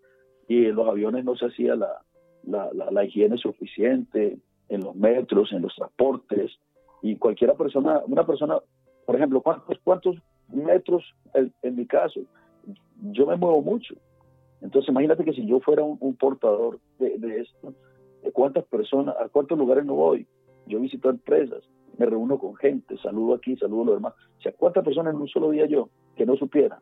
[0.48, 2.02] y en los aviones no se hacía la,
[2.46, 4.38] la, higiene suficiente,
[4.70, 6.52] en los metros, en los transportes,
[7.02, 8.58] y cualquiera persona, una persona,
[9.06, 10.16] por ejemplo, ¿cuántos, cuántos
[10.50, 11.04] metros
[11.34, 12.22] en, mi caso?
[13.12, 13.96] Yo me muevo mucho.
[14.62, 17.74] Entonces imagínate que si yo fuera un, portador de, de, esto,
[18.24, 20.26] de cuántas personas, a cuántos lugares no voy.
[20.66, 21.62] Yo visito empresas,
[21.98, 24.14] me reúno con gente, saludo aquí, saludo a los demás.
[24.38, 26.82] O sea, ¿cuántas personas en un solo día yo que no supiera?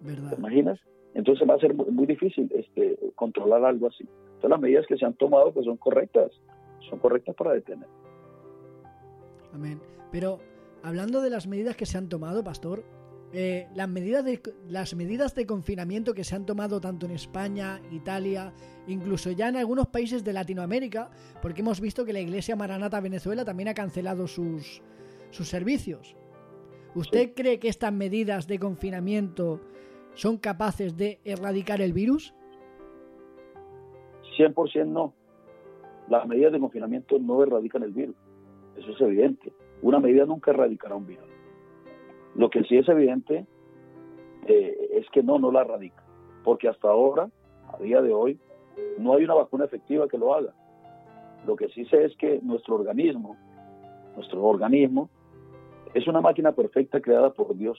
[0.00, 0.30] ¿Verdad?
[0.30, 0.78] ¿Te imaginas?
[1.14, 4.04] Entonces va a ser muy, difícil este, controlar algo así.
[4.04, 6.32] Entonces las medidas que se han tomado pues son correctas,
[6.88, 7.88] son correctas para detener.
[9.52, 9.80] Amén.
[10.10, 10.38] Pero
[10.82, 12.84] hablando de las medidas que se han tomado, pastor,
[13.34, 17.80] eh, las, medidas de, las medidas de confinamiento que se han tomado tanto en España,
[17.90, 18.52] Italia,
[18.86, 23.44] incluso ya en algunos países de Latinoamérica, porque hemos visto que la Iglesia Maranata Venezuela
[23.44, 24.82] también ha cancelado sus,
[25.30, 26.14] sus servicios.
[26.94, 29.62] ¿Usted cree que estas medidas de confinamiento
[30.14, 32.34] son capaces de erradicar el virus?
[34.36, 35.14] 100% no.
[36.08, 38.16] Las medidas de confinamiento no erradican el virus.
[38.76, 39.52] Eso es evidente.
[39.82, 41.28] Una medida nunca erradicará un virus.
[42.34, 43.46] Lo que sí es evidente
[44.46, 46.02] eh, es que no, no la erradica.
[46.44, 47.30] Porque hasta ahora,
[47.72, 48.38] a día de hoy,
[48.98, 50.54] no hay una vacuna efectiva que lo haga.
[51.46, 53.36] Lo que sí sé es que nuestro organismo,
[54.16, 55.10] nuestro organismo,
[55.94, 57.78] es una máquina perfecta creada por Dios,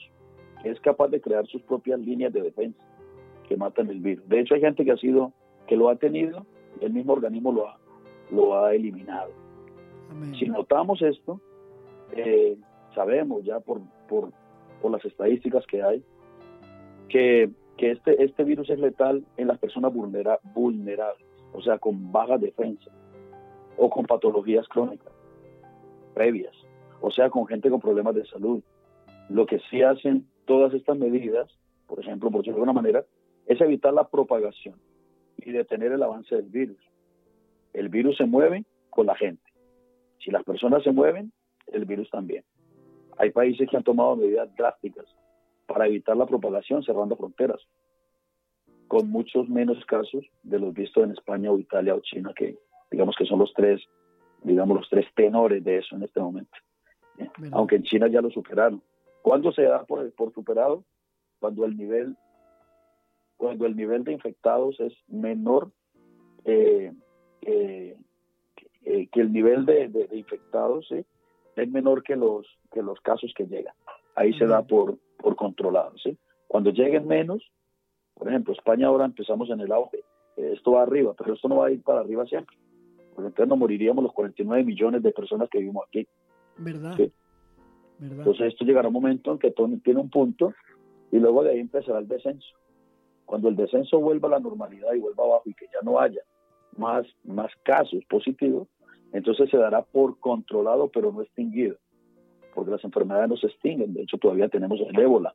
[0.64, 2.82] es capaz de crear sus propias líneas de defensa
[3.48, 4.26] que matan el virus.
[4.28, 5.32] De hecho, hay gente que ha sido,
[5.66, 6.46] que lo ha tenido,
[6.80, 7.78] y el mismo organismo lo ha,
[8.30, 9.30] lo ha eliminado.
[10.38, 11.40] Si notamos esto,
[12.12, 12.56] eh,
[12.94, 14.30] sabemos ya por, por,
[14.80, 16.02] por, las estadísticas que hay,
[17.08, 22.12] que, que, este, este virus es letal en las personas vulnera, vulnerables, o sea, con
[22.12, 22.90] baja defensa
[23.76, 25.12] o con patologías crónicas
[26.14, 26.54] previas
[27.06, 28.62] o sea, con gente con problemas de salud.
[29.28, 31.48] Lo que sí hacen todas estas medidas,
[31.86, 33.04] por ejemplo, por decirlo de alguna manera,
[33.46, 34.76] es evitar la propagación
[35.38, 36.78] y detener el avance del virus.
[37.72, 39.42] El virus se mueve con la gente.
[40.20, 41.32] Si las personas se mueven,
[41.66, 42.44] el virus también.
[43.18, 45.06] Hay países que han tomado medidas drásticas
[45.66, 47.60] para evitar la propagación cerrando fronteras,
[48.88, 52.56] con muchos menos casos de los vistos en España o Italia o China, que
[52.90, 53.82] digamos que son los tres,
[54.42, 56.56] digamos los tres tenores de eso en este momento
[57.52, 58.82] aunque en China ya lo superaron.
[59.24, 60.84] ¿Cuándo se da por, por superado?
[61.40, 62.14] Cuando el nivel
[63.38, 65.72] cuando el nivel de infectados es menor
[66.44, 66.92] eh,
[67.40, 67.96] eh,
[68.82, 70.92] que el nivel de, infectados
[71.56, 73.74] es menor que los que los casos que llegan.
[74.14, 75.96] Ahí se da por, por controlado.
[75.96, 76.18] ¿sí?
[76.46, 77.50] Cuando lleguen menos,
[78.12, 80.04] por ejemplo, España ahora empezamos en el auge,
[80.36, 82.58] esto va arriba, pero esto no va a ir para arriba siempre,
[83.14, 86.06] porque entonces nos moriríamos los 49 millones de personas que vivimos aquí.
[86.58, 86.98] ¿Verdad?
[88.00, 90.52] Entonces esto llegará un momento en que tiene un punto
[91.10, 92.48] y luego de ahí empezará el descenso.
[93.24, 96.20] Cuando el descenso vuelva a la normalidad y vuelva abajo y que ya no haya
[96.76, 98.68] más, más casos positivos,
[99.12, 101.76] entonces se dará por controlado pero no extinguido,
[102.54, 103.94] porque las enfermedades no se extinguen.
[103.94, 105.34] De hecho, todavía tenemos el ébola.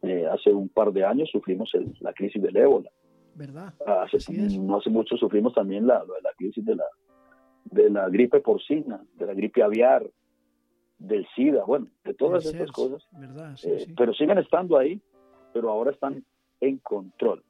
[0.00, 2.90] Eh, hace un par de años sufrimos la crisis del ébola.
[3.34, 3.74] ¿Verdad?
[3.86, 4.18] Hace,
[4.58, 6.84] no hace mucho sufrimos también la, la crisis de la,
[7.64, 10.04] de la gripe porcina, de la gripe aviar,
[11.02, 13.06] del SIDA, bueno, de todas estas cosas.
[13.64, 15.00] Eh, pero siguen estando ahí,
[15.52, 16.24] pero ahora están
[16.60, 17.42] en control.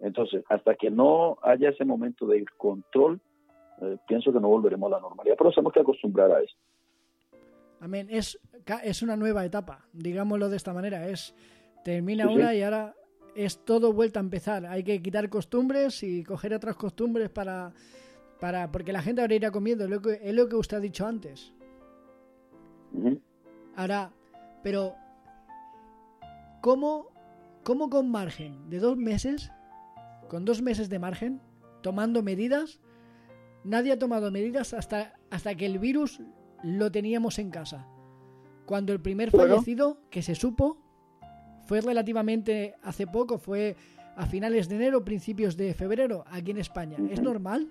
[0.00, 3.20] Entonces, hasta que no haya ese momento de control,
[3.80, 6.58] eh, pienso que no volveremos a la normalidad, pero tenemos que acostumbrar a esto.
[7.80, 8.08] Amén.
[8.10, 8.38] Es,
[8.82, 11.08] es una nueva etapa, digámoslo de esta manera.
[11.08, 11.34] Es
[11.84, 12.94] termina una y ahora
[13.34, 14.66] es todo vuelta a empezar.
[14.66, 17.72] Hay que quitar costumbres y coger otras costumbres para,
[18.40, 19.84] para porque la gente ahora irá comiendo.
[19.84, 21.52] Es lo que, es lo que usted ha dicho antes.
[23.76, 24.12] Ahora,
[24.62, 24.94] pero
[26.60, 27.08] ¿cómo,
[27.64, 29.52] ¿cómo con margen de dos meses,
[30.28, 31.40] con dos meses de margen,
[31.82, 32.80] tomando medidas?
[33.64, 36.20] Nadie ha tomado medidas hasta, hasta que el virus
[36.62, 37.86] lo teníamos en casa.
[38.66, 40.78] Cuando el primer fallecido que se supo
[41.64, 43.76] fue relativamente hace poco, fue
[44.16, 46.96] a finales de enero, principios de febrero, aquí en España.
[47.10, 47.68] ¿Es normal?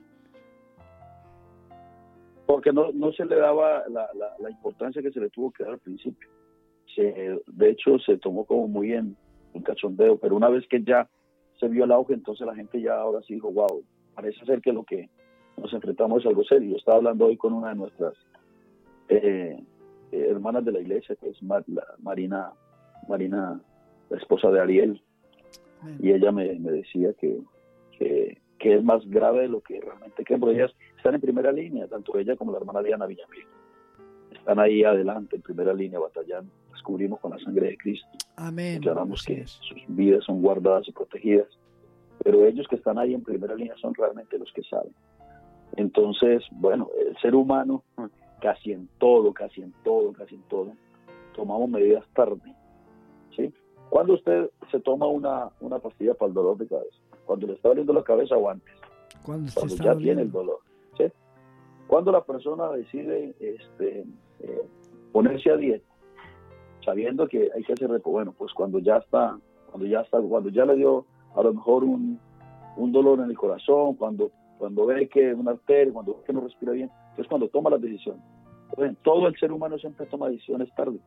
[2.47, 5.73] Porque no, no se le daba la, la, importancia que se le tuvo que dar
[5.73, 6.29] al principio.
[6.95, 9.17] Se, de hecho, se tomó como muy en,
[9.53, 11.09] un cachondeo, pero una vez que ya
[11.59, 13.83] se vio el auge, entonces la gente ya ahora sí dijo, wow,
[14.15, 15.09] parece ser que lo que
[15.57, 16.71] nos enfrentamos es algo serio.
[16.71, 18.13] Yo estaba hablando hoy con una de nuestras
[19.09, 19.61] eh,
[20.13, 22.53] eh, hermanas de la iglesia, que es Marina,
[23.09, 23.61] Marina,
[24.09, 25.01] la esposa de Ariel,
[25.99, 27.39] y ella me, me decía que,
[27.99, 30.73] que que es más grave de lo que realmente que ellas
[31.07, 33.45] están en primera línea, tanto ella como la hermana Diana Villamil.
[34.33, 36.51] Están ahí adelante, en primera línea, batallando.
[36.73, 38.09] Descubrimos con la sangre de Cristo.
[38.35, 38.81] Amén.
[38.81, 41.47] Declaramos que sus vidas son guardadas y protegidas.
[42.21, 44.91] Pero ellos que están ahí en primera línea son realmente los que saben.
[45.77, 47.83] Entonces, bueno, el ser humano,
[48.41, 50.73] casi en todo, casi en todo, casi en todo,
[51.35, 52.53] tomamos medidas tarde.
[53.33, 53.53] ¿sí?
[53.89, 57.69] Cuando usted se toma una, una pastilla para el dolor de cabeza, cuando le está
[57.69, 58.73] doliendo la cabeza o antes,
[59.23, 60.66] cuando, ya tiene el dolor.
[61.87, 64.05] Cuando la persona decide este,
[64.41, 64.67] eh,
[65.11, 65.85] ponerse a dieta,
[66.83, 69.37] sabiendo que hay que hacer bueno, pues cuando ya está,
[69.71, 71.05] cuando ya está, cuando ya le dio
[71.35, 72.19] a lo mejor un,
[72.91, 76.73] dolor en el corazón, cuando, cuando ve que una arteria, cuando ve que no respira
[76.73, 78.23] bien, es cuando toma las decisiones.
[78.69, 80.99] Entonces, todo el ser humano siempre toma decisiones tarde,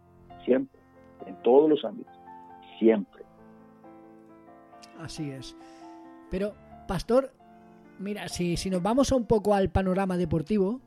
[0.44, 0.80] siempre,
[1.26, 2.14] en todos los ámbitos,
[2.78, 3.22] siempre.
[4.98, 5.56] Así es.
[6.30, 6.52] Pero,
[6.86, 7.32] pastor,
[8.00, 10.80] mira, si, si nos vamos un poco al panorama deportivo,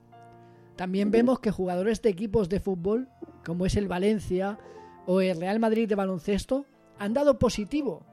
[0.76, 3.08] también vemos que jugadores de equipos de fútbol,
[3.45, 4.58] como es el Valencia
[5.06, 6.65] o el Real Madrid de baloncesto,
[6.97, 8.04] han dado positivo.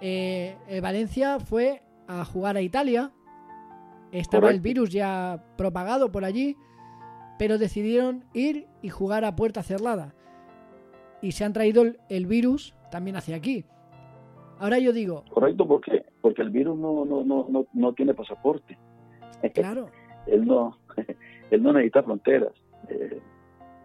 [0.00, 3.12] Eh, el Valencia fue a jugar a Italia,
[4.12, 6.56] estaba el virus ya propagado por allí,
[7.38, 10.14] pero decidieron ir y jugar a puerta cerrada.
[11.20, 13.64] Y se han traído el, virus también hacia aquí.
[14.58, 15.24] Ahora yo digo...
[15.30, 18.78] Correcto, porque, porque el virus no, no, no, no, tiene pasaporte.
[19.52, 19.90] Claro.
[20.26, 20.78] él, no,
[21.50, 22.52] él no necesita fronteras.
[22.88, 23.20] Eh,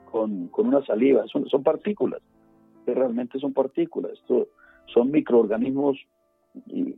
[0.10, 2.22] con, con, una saliva, son, son partículas,
[2.86, 4.14] realmente son partículas.
[4.14, 4.48] Esto
[4.94, 5.98] son microorganismos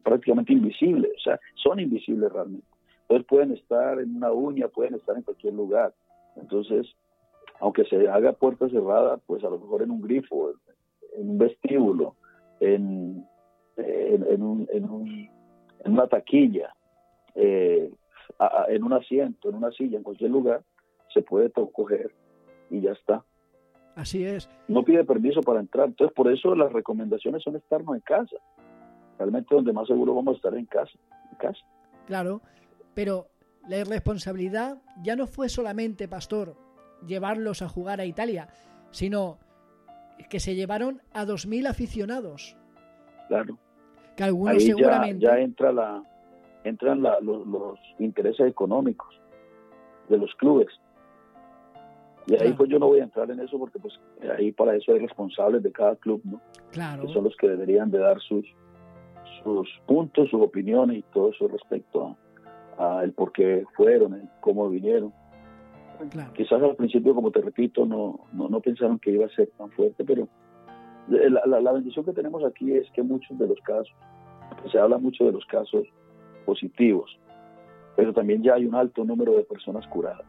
[0.03, 2.67] prácticamente invisibles, o sea, son invisibles realmente.
[3.01, 5.93] Entonces pueden estar en una uña, pueden estar en cualquier lugar.
[6.37, 6.87] Entonces,
[7.59, 10.51] aunque se haga puerta cerrada, pues a lo mejor en un grifo,
[11.17, 12.15] en un vestíbulo,
[12.59, 13.25] en,
[13.85, 16.73] en, un, en, una taquilla,
[17.35, 17.91] eh,
[18.69, 20.61] en un asiento, en una silla, en cualquier lugar,
[21.13, 22.11] se puede coger
[22.69, 23.23] y ya está.
[23.95, 24.49] Así es.
[24.67, 25.87] No pide permiso para entrar.
[25.87, 28.37] Entonces, por eso las recomendaciones son estarnos en casa.
[29.17, 30.97] Realmente donde más seguro vamos a estar en casa.
[31.31, 31.59] En casa.
[32.07, 32.41] Claro,
[32.93, 33.27] pero
[33.67, 36.55] la irresponsabilidad ya no fue solamente, pastor,
[37.05, 38.47] llevarlos a jugar a Italia,
[38.91, 39.39] sino
[40.29, 42.55] que se llevaron a 2.000 aficionados.
[43.27, 43.57] Claro.
[44.21, 45.25] Que algunos seguramente...
[45.25, 46.03] Ya, entra la,
[46.63, 49.19] entran los, intereses económicos
[50.09, 50.67] de los clubes.
[52.27, 53.99] Y ahí pues yo no voy a entrar en eso porque pues
[54.37, 56.39] ahí para eso hay responsables de cada club, ¿no?
[56.71, 57.01] Claro.
[57.01, 58.45] Que son los que deberían de dar sus,
[59.43, 62.15] sus puntos, sus opiniones y todo eso respecto
[62.77, 65.11] a, el por qué fueron, el cómo vinieron.
[66.33, 70.03] Quizás al principio, como te repito, no, no, pensaron que iba a ser tan fuerte,
[70.03, 70.27] pero
[71.07, 73.93] la, la, bendición que tenemos aquí es que muchos de los casos,
[74.71, 75.87] se habla mucho de los casos
[76.45, 77.09] positivos,
[77.95, 80.25] pero también ya hay un alto número de personas curadas.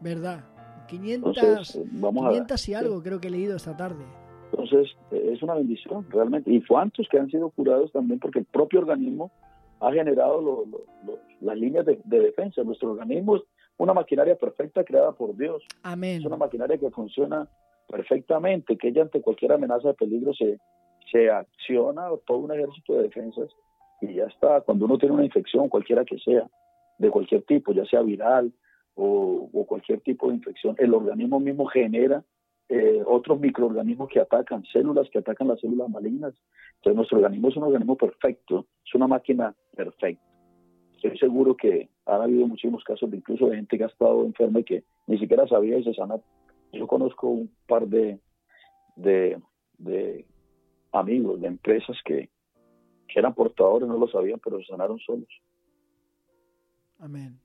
[0.00, 0.44] ¿Verdad?
[0.88, 4.04] 500, vamos 500 y algo creo que he leído esta tarde.
[4.50, 6.50] Entonces, es una bendición realmente.
[6.52, 9.32] Y cuántos que han sido curados también porque el propio organismo
[9.80, 10.64] ha generado
[11.40, 12.62] las líneas de, defensa.
[12.62, 13.42] Nuestro organismo es
[13.78, 15.62] una maquinaria perfecta creada por Dios.
[15.82, 16.20] Amén.
[16.20, 17.48] Es una maquinaria que funciona
[17.88, 20.58] perfectamente, que ella ante cualquier amenaza de peligro se,
[21.10, 23.50] se acciona todo un ejército de defensas
[24.00, 24.60] y ya está.
[24.62, 26.48] Cuando uno tiene una infección, cualquiera que sea,
[26.98, 28.52] de cualquier tipo, ya sea viral
[28.94, 32.24] o, o cualquier tipo de infección, el organismo mismo genera
[32.68, 36.34] eh, otros microorganismos que atacan, células que atacan las células malignas.
[36.76, 40.24] Entonces nuestro organismo es un organismo perfecto, es una máquina perfecta.
[40.94, 44.60] Estoy seguro que han habido muchísimos casos de incluso de gente que ha estado enferma
[44.60, 46.16] y que ni siquiera sabía y se sana.
[46.72, 48.18] Yo conozco un par de,
[48.96, 49.38] de,
[50.94, 52.30] amigos, de empresas que,
[53.08, 55.28] que eran portadores, no lo sabían, pero se sanaron solos.
[56.98, 57.38] Amén.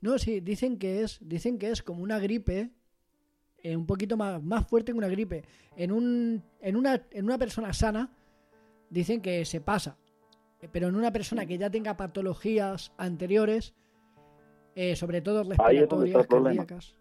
[0.00, 2.70] No, sí, dicen que es, dicen que es como una gripe
[3.62, 5.42] eh, un poquito más, más fuerte que una gripe.
[5.76, 8.10] En, un, en, una, en una persona sana
[8.90, 9.96] dicen que se pasa,
[10.60, 13.74] eh, pero en una persona que ya tenga patologías anteriores,
[14.74, 16.94] eh, sobre todo respiratorias, cardíacas.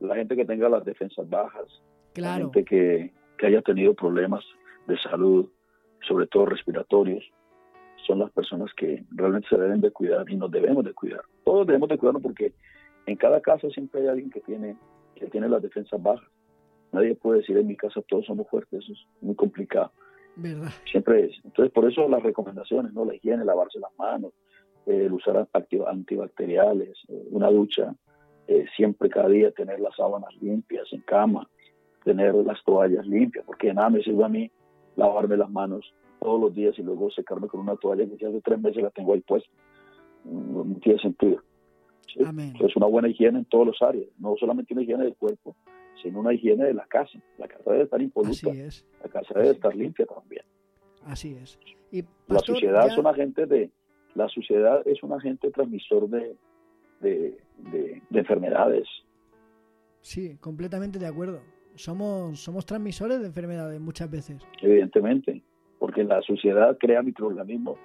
[0.00, 2.48] La gente que tenga las defensas bajas, claro.
[2.48, 4.44] la gente que, que haya tenido problemas
[4.86, 5.48] de salud,
[6.06, 7.24] sobre todo respiratorios,
[8.06, 11.22] son las personas que realmente se deben de cuidar y nos debemos de cuidar.
[11.44, 12.52] Todos debemos de cuidarnos porque
[13.06, 14.76] en cada casa siempre hay alguien que tiene
[15.14, 16.28] que tiene las defensas bajas.
[16.92, 19.90] Nadie puede decir en mi casa todos somos fuertes, eso es muy complicado.
[20.36, 20.68] ¿Verdad?
[20.90, 21.36] Siempre es.
[21.44, 23.06] Entonces, por eso las recomendaciones, ¿no?
[23.06, 24.34] La higiene, lavarse las manos,
[24.84, 25.48] el usar
[25.88, 26.98] antibacteriales,
[27.30, 27.94] una ducha,
[28.46, 31.48] eh, siempre cada día tener las sábanas limpias en cama,
[32.04, 34.50] tener las toallas limpias, porque nada me sirve a mí
[34.96, 38.40] lavarme las manos todos los días y luego secarme con una toalla que ya hace
[38.40, 39.48] tres meses la tengo ahí puesta.
[40.24, 41.42] No, tiene sentido.
[42.16, 45.54] Es una buena higiene en todas las áreas, no solamente una higiene del cuerpo,
[46.02, 47.18] sino una higiene de la casa.
[47.36, 50.44] La casa debe estar impoluta, la casa debe estar limpia también.
[51.04, 51.58] Así es.
[51.92, 53.70] Y, la suciedad es un agente de
[54.16, 56.36] la suciedad es un agente transmisor de,
[57.00, 58.88] de, de, enfermedades.
[60.00, 61.42] Sí, completamente de acuerdo.
[61.76, 64.46] Somos, somos transmisores de enfermedades muchas veces.
[64.60, 65.42] Evidentemente,
[65.78, 67.78] porque la suciedad crea microorganismos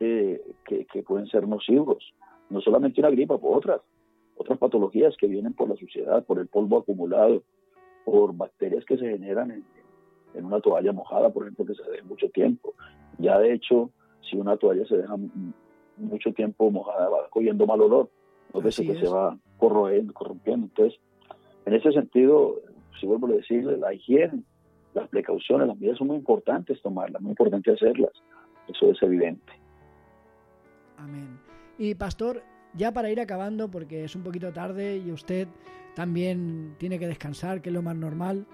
[0.00, 2.14] eh, que, que, pueden ser nocivos
[2.50, 3.80] no solamente una gripa, por otras,
[4.36, 7.42] otras patologías que vienen por la suciedad, por el polvo acumulado,
[8.04, 12.28] por bacterias que se generan en, una toalla mojada, por ejemplo, que se dé mucho
[12.30, 12.74] tiempo.
[13.18, 13.90] Ya de hecho
[14.28, 15.16] si una toalla se deja
[15.96, 18.10] mucho tiempo mojada va cogiendo mal olor,
[18.52, 20.66] entonces que se va corroyendo, corrompiendo.
[20.66, 20.98] Entonces,
[21.66, 22.60] en ese sentido,
[23.00, 24.42] si vuelvo a decirle, la higiene,
[24.94, 28.12] las precauciones, las medidas son muy importantes tomarlas, muy importante hacerlas.
[28.68, 29.52] Eso es evidente.
[30.96, 31.38] Amén.
[31.78, 32.42] Y pastor,
[32.74, 35.48] ya para ir acabando, porque es un poquito tarde y usted
[35.94, 38.46] también tiene que descansar, que es lo más normal.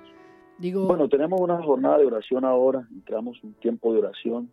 [0.59, 4.51] Digo, bueno, tenemos una jornada de oración ahora, entramos un tiempo de oración,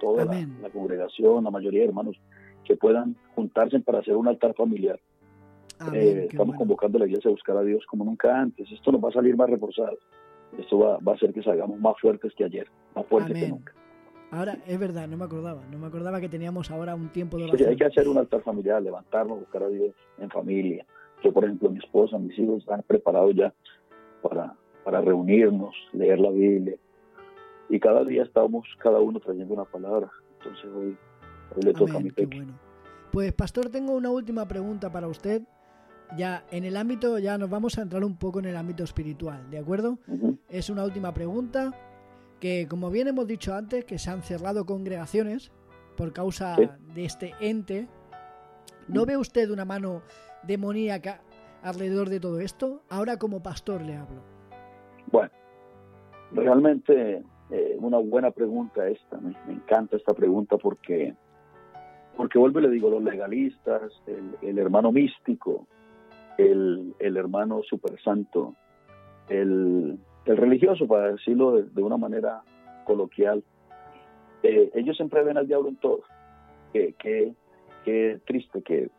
[0.00, 2.16] toda la, congregación, la mayoría de hermanos
[2.64, 4.98] que puedan juntarse para hacer un altar familiar.
[5.92, 8.70] Eh, estamos convocando a la iglesia a buscar a Dios como nunca antes.
[8.70, 9.98] Esto nos va a salir más reforzado.
[10.58, 13.72] Esto va, va a hacer que salgamos más fuertes que ayer, más fuertes que nunca.
[14.30, 15.64] Ahora, es verdad, no me acordaba.
[15.70, 17.70] No me acordaba que teníamos ahora un tiempo de oración.
[17.70, 20.84] hay que hacer un altar familiar, levantarnos, buscar a Dios en familia.
[21.22, 23.52] Yo, por ejemplo, mi esposa, mis hijos están preparados ya
[24.22, 24.54] para,
[24.84, 26.76] para reunirnos, leer la Biblia.
[27.70, 30.10] Y cada día estamos cada uno trayendo una palabra.
[30.38, 30.96] Entonces hoy,
[31.62, 32.46] le toca a mi peque.
[33.10, 35.42] Pues, pastor, tengo una última pregunta para usted.
[36.16, 39.50] Ya en el ámbito, ya nos vamos a entrar un poco en el ámbito espiritual,
[39.50, 39.98] ¿de acuerdo?
[40.48, 41.74] Es una última pregunta
[42.40, 45.52] que como bien hemos dicho antes, que se han cerrado congregaciones
[45.96, 46.56] por causa
[46.94, 47.88] de este ente,
[48.86, 50.02] ¿no ve usted una mano
[50.44, 51.20] demoníaca
[51.62, 52.82] alrededor de todo esto?
[52.88, 54.22] Ahora como pastor le hablo.
[55.10, 55.30] Bueno,
[56.32, 61.14] realmente eh, una buena pregunta esta, me, encanta esta pregunta porque,
[62.16, 63.90] porque vuelvo y le digo, los legalistas,
[64.42, 65.66] el, hermano místico,
[66.38, 68.54] el, el hermano super santo,
[69.28, 72.42] el, el religioso, para decirlo de, una manera
[72.84, 73.42] coloquial,
[74.42, 76.02] eh, ellos siempre ven al diablo en todo.
[76.72, 78.90] Qué triste que,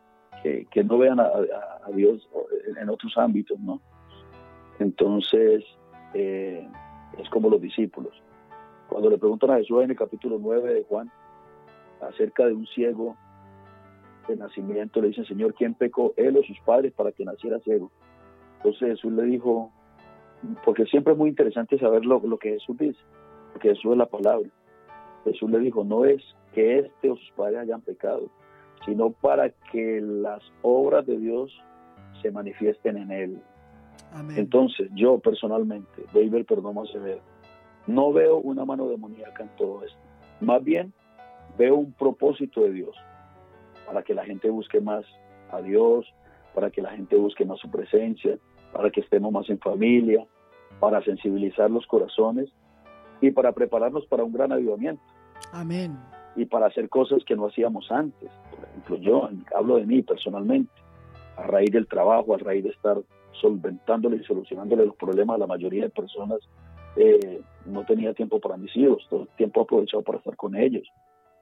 [0.42, 1.30] que, no vean a,
[1.94, 2.28] Dios
[2.80, 3.80] en, otros ámbitos, ¿no?
[4.78, 5.64] Entonces,
[6.14, 6.66] eh,
[7.18, 8.12] es como los discípulos.
[8.88, 11.10] Cuando le preguntan a Jesús en el capítulo 9 de Juan
[12.00, 13.16] acerca de un ciego
[14.28, 16.14] de nacimiento, le dicen, Señor, ¿quién pecó?
[16.16, 17.90] Él o sus padres para que naciera ciego.
[18.58, 19.72] Entonces Jesús le dijo,
[20.64, 23.00] porque siempre es muy interesante saber lo, que Jesús dice,
[23.52, 24.48] porque Jesús es la palabra.
[25.24, 26.22] Jesús le dijo, no es
[26.54, 28.28] que este o sus padres hayan pecado,
[28.84, 31.52] sino para que las obras de Dios
[32.22, 33.42] se manifiesten en él.
[34.36, 37.20] Entonces, yo personalmente, David Perdomo Acevedo,
[37.86, 39.98] no veo una mano demoníaca en todo esto.
[40.40, 40.92] Más bien,
[41.56, 42.96] veo un propósito de Dios
[43.90, 45.04] para que la gente busque más
[45.50, 46.06] a Dios,
[46.54, 48.38] para que la gente busque más su presencia,
[48.72, 50.24] para que estemos más en familia,
[50.78, 52.48] para sensibilizar los corazones
[53.20, 55.02] y para prepararnos para un gran avivamiento.
[55.50, 55.98] Amén.
[56.36, 58.30] Y para hacer cosas que no hacíamos antes.
[58.54, 60.70] Por ejemplo, yo hablo de mí personalmente,
[61.36, 62.96] a raíz del trabajo, a raíz de estar
[63.40, 66.38] solventándole y solucionándole los problemas a la mayoría de personas,
[66.94, 70.86] eh, no tenía tiempo para mis hijos, todo el tiempo aprovechado para estar con ellos,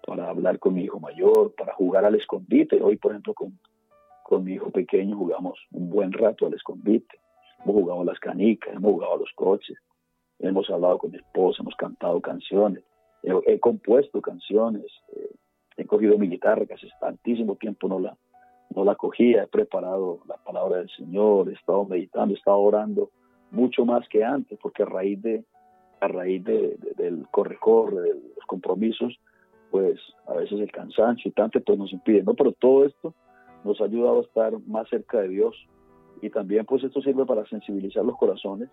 [0.08, 2.82] para hablar con mi hijo mayor, para jugar al escondite.
[2.82, 3.58] Hoy, por ejemplo, con,
[4.22, 7.20] con mi hijo pequeño jugamos un buen rato al escondite.
[7.62, 9.76] Hemos jugado a las canicas, hemos jugado a los coches,
[10.38, 12.84] hemos hablado con mi esposa, hemos cantado canciones,
[13.22, 15.30] he, compuesto canciones, eh,
[15.76, 18.16] he cogido mi guitarra que hace tantísimo tiempo no la,
[18.74, 23.10] no la cogía, he preparado la palabra del Señor, he estado meditando, he estado orando
[23.50, 25.44] mucho más que antes, porque a raíz de
[26.00, 29.18] a raíz de, del corre-corre, de los compromisos,
[29.70, 32.34] pues a veces el cansancio y tanto pues nos impide, ¿no?
[32.34, 33.14] Pero todo esto
[33.64, 35.54] nos ha ayudado a estar más cerca de Dios
[36.22, 38.68] y también pues esto sirve para sensibilizar los corazones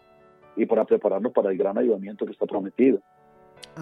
[0.56, 3.00] y para prepararnos para el gran ayudamiento que está prometido.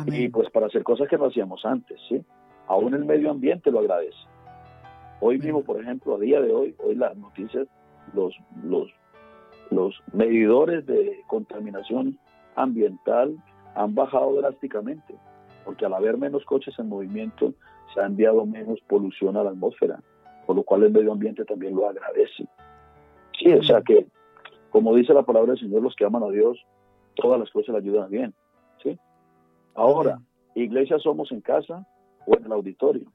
[0.08, 2.24] Y pues para hacer cosas que no hacíamos antes, ¿sí?
[2.68, 4.18] Aún el medio ambiente lo agradece.
[5.20, 7.68] Hoy mismo, por ejemplo, a día de hoy, hoy las noticias,
[8.14, 8.90] los, los,
[9.70, 12.18] los medidores de contaminación
[12.56, 13.36] ambiental
[13.76, 15.16] han bajado drásticamente,
[15.64, 17.54] porque al haber menos coches en movimiento,
[17.94, 20.00] se ha enviado menos polución a la atmósfera
[20.46, 22.48] por lo cual el medio ambiente también lo agradece.
[23.38, 24.06] Sí, o sea que,
[24.70, 26.58] como dice la palabra del Señor, los que aman a Dios,
[27.16, 28.34] todas las cosas le ayudan bien.
[28.82, 28.98] ¿sí?
[29.76, 30.20] Ahora,
[30.56, 31.86] iglesia somos en casa
[32.26, 33.12] o en el auditorio.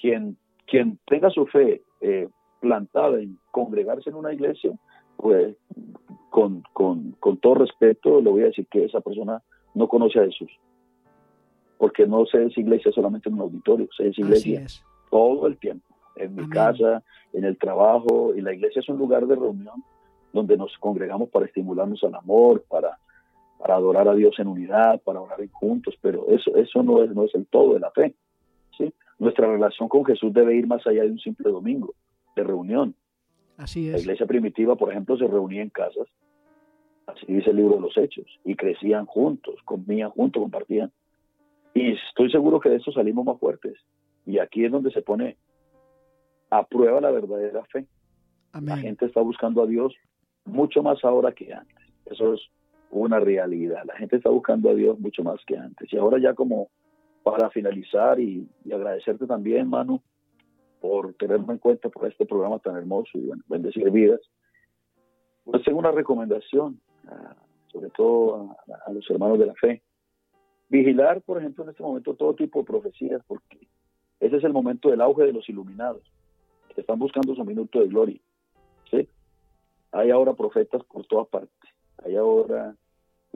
[0.00, 2.28] Quien, quien tenga su fe eh,
[2.60, 4.72] plantada en congregarse en una iglesia,
[5.16, 5.56] pues
[6.30, 9.42] con, con, con todo respeto le voy a decir que esa persona
[9.74, 10.50] no conoce a Jesús.
[11.78, 14.66] Porque no se es iglesia solamente en un auditorio, se es iglesia
[15.10, 17.02] todo el tiempo en mi casa,
[17.32, 19.82] en el trabajo, y la iglesia es un lugar de reunión
[20.32, 22.98] donde nos congregamos para estimularnos al amor, para,
[23.58, 27.24] para adorar a Dios en unidad, para orar juntos, pero eso, eso no, es, no
[27.24, 28.14] es el todo de la fe.
[28.76, 28.92] ¿sí?
[29.18, 31.94] Nuestra relación con Jesús debe ir más allá de un simple domingo
[32.34, 32.94] de reunión.
[33.56, 33.94] Así es.
[33.94, 36.08] La iglesia primitiva, por ejemplo, se reunía en casas,
[37.06, 40.90] así dice el libro de los Hechos, y crecían juntos, comían juntos, compartían.
[41.74, 43.74] Y estoy seguro que de eso salimos más fuertes.
[44.24, 45.36] Y aquí es donde se pone
[46.50, 47.86] a prueba la verdadera fe.
[48.62, 49.92] La gente está buscando a Dios
[50.44, 51.76] mucho más ahora que antes.
[52.06, 52.40] Eso es
[52.90, 53.82] una realidad.
[53.84, 55.92] La gente está buscando a Dios mucho más que antes.
[55.92, 56.70] Y ahora ya como
[57.24, 60.00] para finalizar y, agradecerte también, Manu,
[60.80, 64.20] por tenerme en cuenta por este programa tan hermoso y bendecir vidas.
[65.44, 67.34] Pues tengo una recomendación, ah,
[67.72, 68.56] sobre todo
[68.86, 69.82] a, los hermanos de la fe.
[70.74, 73.68] Vigilar, por ejemplo, en este momento todo tipo de profecías, porque
[74.18, 76.02] ese es el momento del auge de los iluminados,
[76.74, 78.20] que están buscando su minuto de gloria.
[78.90, 79.08] ¿sí?
[79.92, 81.68] Hay ahora profetas por toda parte.
[82.04, 82.74] Hay ahora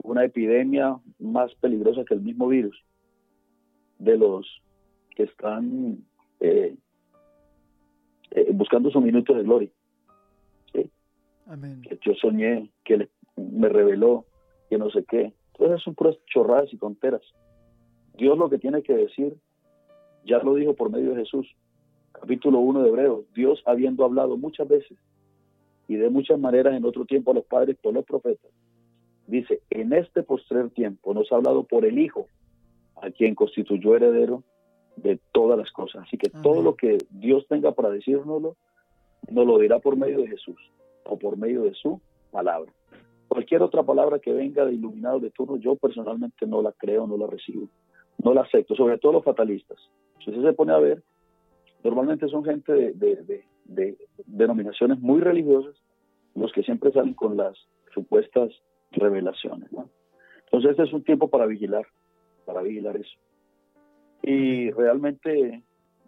[0.03, 2.77] una epidemia más peligrosa que el mismo virus
[3.99, 4.61] de los
[5.15, 5.99] que están
[6.41, 6.75] eh,
[8.31, 9.69] eh, buscando su minuto de gloria.
[10.73, 14.25] Que yo soñé, que me reveló,
[14.69, 15.31] que no sé qué.
[15.59, 17.21] Esas son puras chorradas y tonteras.
[18.17, 19.37] Dios lo que tiene que decir,
[20.25, 21.47] ya lo dijo por medio de Jesús.
[22.11, 23.25] Capítulo 1 de Hebreos.
[23.33, 24.97] Dios habiendo hablado muchas veces
[25.87, 28.51] y de muchas maneras en otro tiempo a los padres por los profetas.
[29.27, 32.27] Dice, en este postrer tiempo nos ha hablado por el Hijo,
[33.01, 34.43] a quien constituyó heredero
[34.95, 36.03] de todas las cosas.
[36.05, 38.55] Así que todo lo que Dios tenga para decírnoslo,
[39.29, 40.57] nos lo dirá por medio de Jesús
[41.05, 42.01] o por medio de su
[42.31, 42.71] palabra.
[43.29, 47.15] Cualquier otra palabra que venga de iluminado de turno, yo personalmente no la creo, no
[47.15, 47.69] la recibo,
[48.23, 49.77] no la acepto, sobre todo los fatalistas.
[50.25, 51.01] Si se pone a ver,
[51.83, 55.75] normalmente son gente de denominaciones muy religiosas
[56.35, 57.55] los que siempre salen con las
[57.93, 58.49] supuestas
[58.91, 59.69] revelaciones.
[60.45, 61.85] Entonces este es un tiempo para vigilar,
[62.45, 63.17] para vigilar eso.
[64.23, 65.63] Y realmente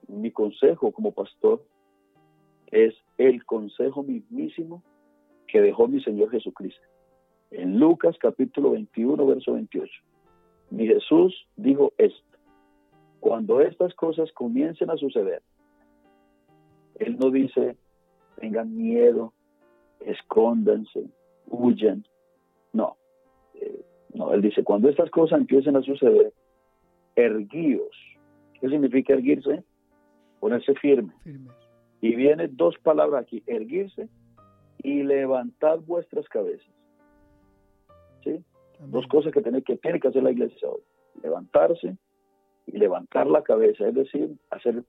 [0.08, 1.64] mi consejo como pastor
[2.72, 4.84] es el consejo mismísimo
[5.48, 6.82] que dejó mi Señor Jesucristo.
[7.52, 9.92] En Lucas capítulo 21, verso 28.
[10.70, 12.38] Mi Jesús dijo esto.
[13.20, 15.42] Cuando estas cosas comiencen a suceder,
[16.96, 17.76] Él no dice,
[18.40, 19.34] tengan miedo,
[20.00, 21.10] escóndanse,
[21.48, 22.06] huyan.
[22.72, 22.96] No,
[23.56, 23.84] eh,
[24.14, 26.34] no, Él dice, cuando estas cosas empiecen a suceder,
[27.18, 27.96] erguíos.
[28.62, 29.64] ¿Qué significa erguirse?
[30.40, 31.14] Ponerse firme.
[32.00, 34.08] Y vienen dos palabras aquí, erguirse
[34.82, 36.81] y levantad vuestras cabezas.
[38.24, 38.44] ¿Sí?
[38.80, 40.82] Dos cosas que tiene, que tiene que hacer la iglesia hoy.
[41.24, 41.98] Levantarse
[42.68, 44.84] y levantar la cabeza, es decir, hacer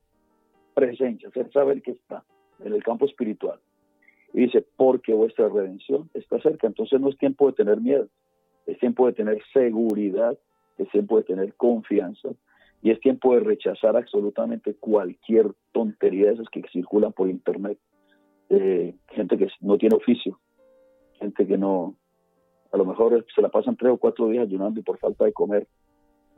[0.74, 2.24] presencia, hacer saber que está
[2.64, 3.60] en el campo espiritual.
[4.32, 6.66] Y dice, porque vuestra redención está cerca.
[6.66, 8.08] Entonces no es tiempo de tener miedo,
[8.66, 10.38] es tiempo de tener seguridad,
[10.78, 12.30] es tiempo de tener confianza
[12.82, 17.78] y es tiempo de rechazar absolutamente cualquier tontería de esas que circulan por internet.
[18.48, 20.38] Eh, gente que no tiene oficio,
[21.18, 21.94] gente que no,
[22.72, 25.32] a lo mejor se la pasan tres o cuatro días ayunando y por falta de
[25.32, 25.66] comer,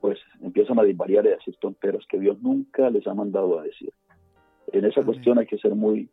[0.00, 3.62] pues empiezan a disvariar y a decir tonteras que Dios nunca les ha mandado a
[3.62, 3.92] decir.
[4.72, 6.10] En esa cuestión hay que ser muy,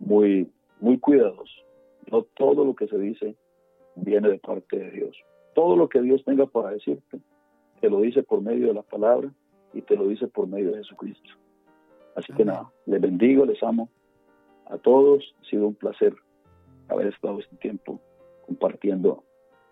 [0.00, 0.50] muy,
[0.80, 1.64] muy cuidadosos.
[2.10, 3.36] No todo lo que se dice
[3.94, 5.16] viene de parte de Dios.
[5.54, 7.20] Todo lo que Dios tenga para decirte,
[7.80, 9.30] te lo dice por medio de la palabra
[9.72, 11.30] y te lo dice por medio de Jesucristo.
[12.16, 13.88] Así que nada, les bendigo, les amo
[14.66, 15.34] a todos.
[15.40, 16.14] Ha sido un placer
[16.88, 18.00] haber estado este tiempo
[18.46, 19.22] compartiendo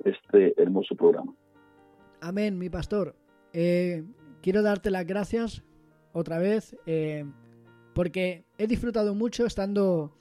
[0.05, 1.34] este hermoso programa.
[2.20, 3.14] Amén, mi pastor.
[3.53, 4.05] Eh,
[4.40, 5.62] quiero darte las gracias
[6.12, 7.24] otra vez eh,
[7.94, 10.12] porque he disfrutado mucho estando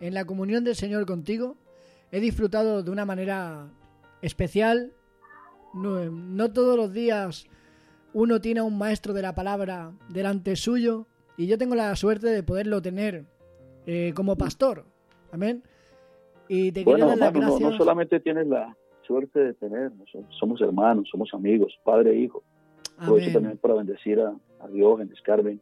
[0.00, 1.56] en la comunión del Señor contigo.
[2.12, 3.70] He disfrutado de una manera
[4.22, 4.92] especial.
[5.72, 7.46] No, todos los días
[8.12, 12.28] uno tiene a un maestro de la palabra delante suyo y yo tengo la suerte
[12.28, 13.24] de poderlo tener
[13.86, 14.84] eh, como pastor.
[15.32, 15.64] Amén.
[16.48, 17.60] Y te quiero dar las gracias.
[17.60, 18.76] No, solamente tienes la
[19.06, 19.92] suerte de tener,
[20.38, 22.42] somos hermanos, somos amigos, padre e hijo.
[22.98, 25.60] Aprovecho también para bendecir a, a Dios, en Carmen,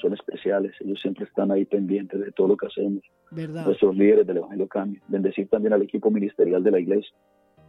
[0.00, 3.02] son especiales, ellos siempre están ahí pendientes de todo lo que hacemos.
[3.30, 5.00] Nuestros líderes del Evangelio Cambio.
[5.08, 7.14] Bendecir también al equipo ministerial de la iglesia,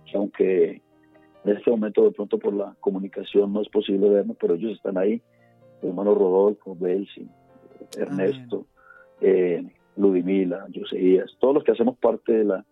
[0.05, 0.81] que aunque
[1.43, 4.97] en este momento de pronto por la comunicación no es posible vernos, pero ellos están
[4.97, 5.21] ahí.
[5.81, 7.27] hermano Rodolfo, Belsi,
[7.97, 8.65] Ernesto,
[9.21, 12.65] eh, Ludimila, Joseías, todos los que hacemos parte de la,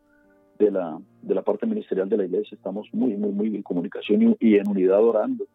[0.57, 4.35] de la, de la parte ministerial de la iglesia, estamos muy, muy, muy en comunicación
[4.39, 5.45] y, en unidad orando,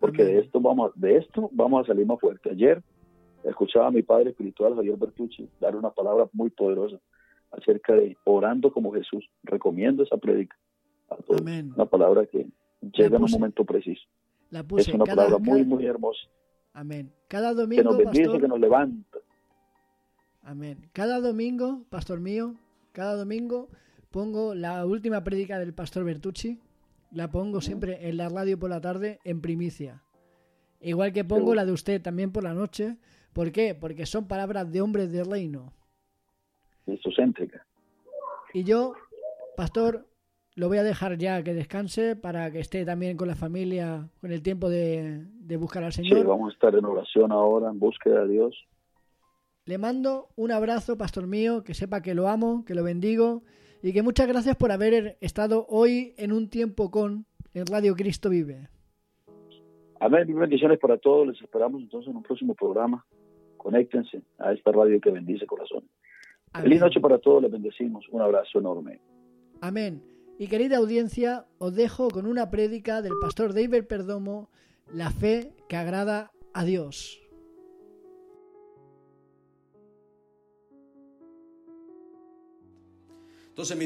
[0.00, 2.50] porque de esto vamos, de esto vamos a salir más fuerte.
[2.50, 2.82] Ayer
[3.44, 6.98] escuchaba a mi padre espiritual, Javier Bertucci, dar una palabra muy poderosa
[7.50, 9.28] acerca de orando como Jesús.
[9.42, 10.56] Recomiendo esa prédica
[11.10, 11.40] a todos.
[11.40, 12.46] Una palabra que
[12.80, 14.02] llega en un momento preciso.
[14.50, 16.20] La es una palabra muy, muy hermosa.
[16.72, 17.12] Amén.
[17.28, 17.82] Cada domingo.
[17.82, 19.18] Que nos bendice, que nos levanta.
[20.42, 20.88] Amén.
[20.92, 22.54] Cada domingo, pastor mío,
[22.92, 23.68] cada domingo
[24.10, 26.60] pongo la última prédica del pastor Bertucci.
[27.10, 30.02] La pongo siempre en la radio por la tarde en primicia.
[30.80, 32.96] Igual que pongo la de usted también por la noche.
[33.32, 33.74] ¿Por qué?
[33.74, 35.72] Porque son palabras de hombres de reino.
[38.52, 38.94] Y yo,
[39.56, 40.06] pastor,
[40.54, 44.32] lo voy a dejar ya que descanse para que esté también con la familia, con
[44.32, 46.18] el tiempo de, de buscar al Señor.
[46.18, 48.54] Sí, vamos a estar en oración ahora, en búsqueda de Dios.
[49.64, 53.42] Le mando un abrazo, pastor mío, que sepa que lo amo, que lo bendigo
[53.82, 58.30] y que muchas gracias por haber estado hoy en un tiempo con el Radio Cristo
[58.30, 58.68] Vive.
[60.00, 61.26] Amén, bendiciones para todos.
[61.28, 63.04] Les esperamos entonces en un próximo programa.
[63.56, 65.84] Conéctense a esta radio que bendice corazón.
[66.54, 68.08] Feliz noche para todos, les bendecimos.
[68.10, 69.00] Un abrazo enorme.
[69.60, 70.02] Amén.
[70.38, 74.48] Y querida audiencia, os dejo con una prédica del pastor David Perdomo,
[74.92, 77.20] La fe que agrada a Dios.
[83.58, 83.76] Entonces,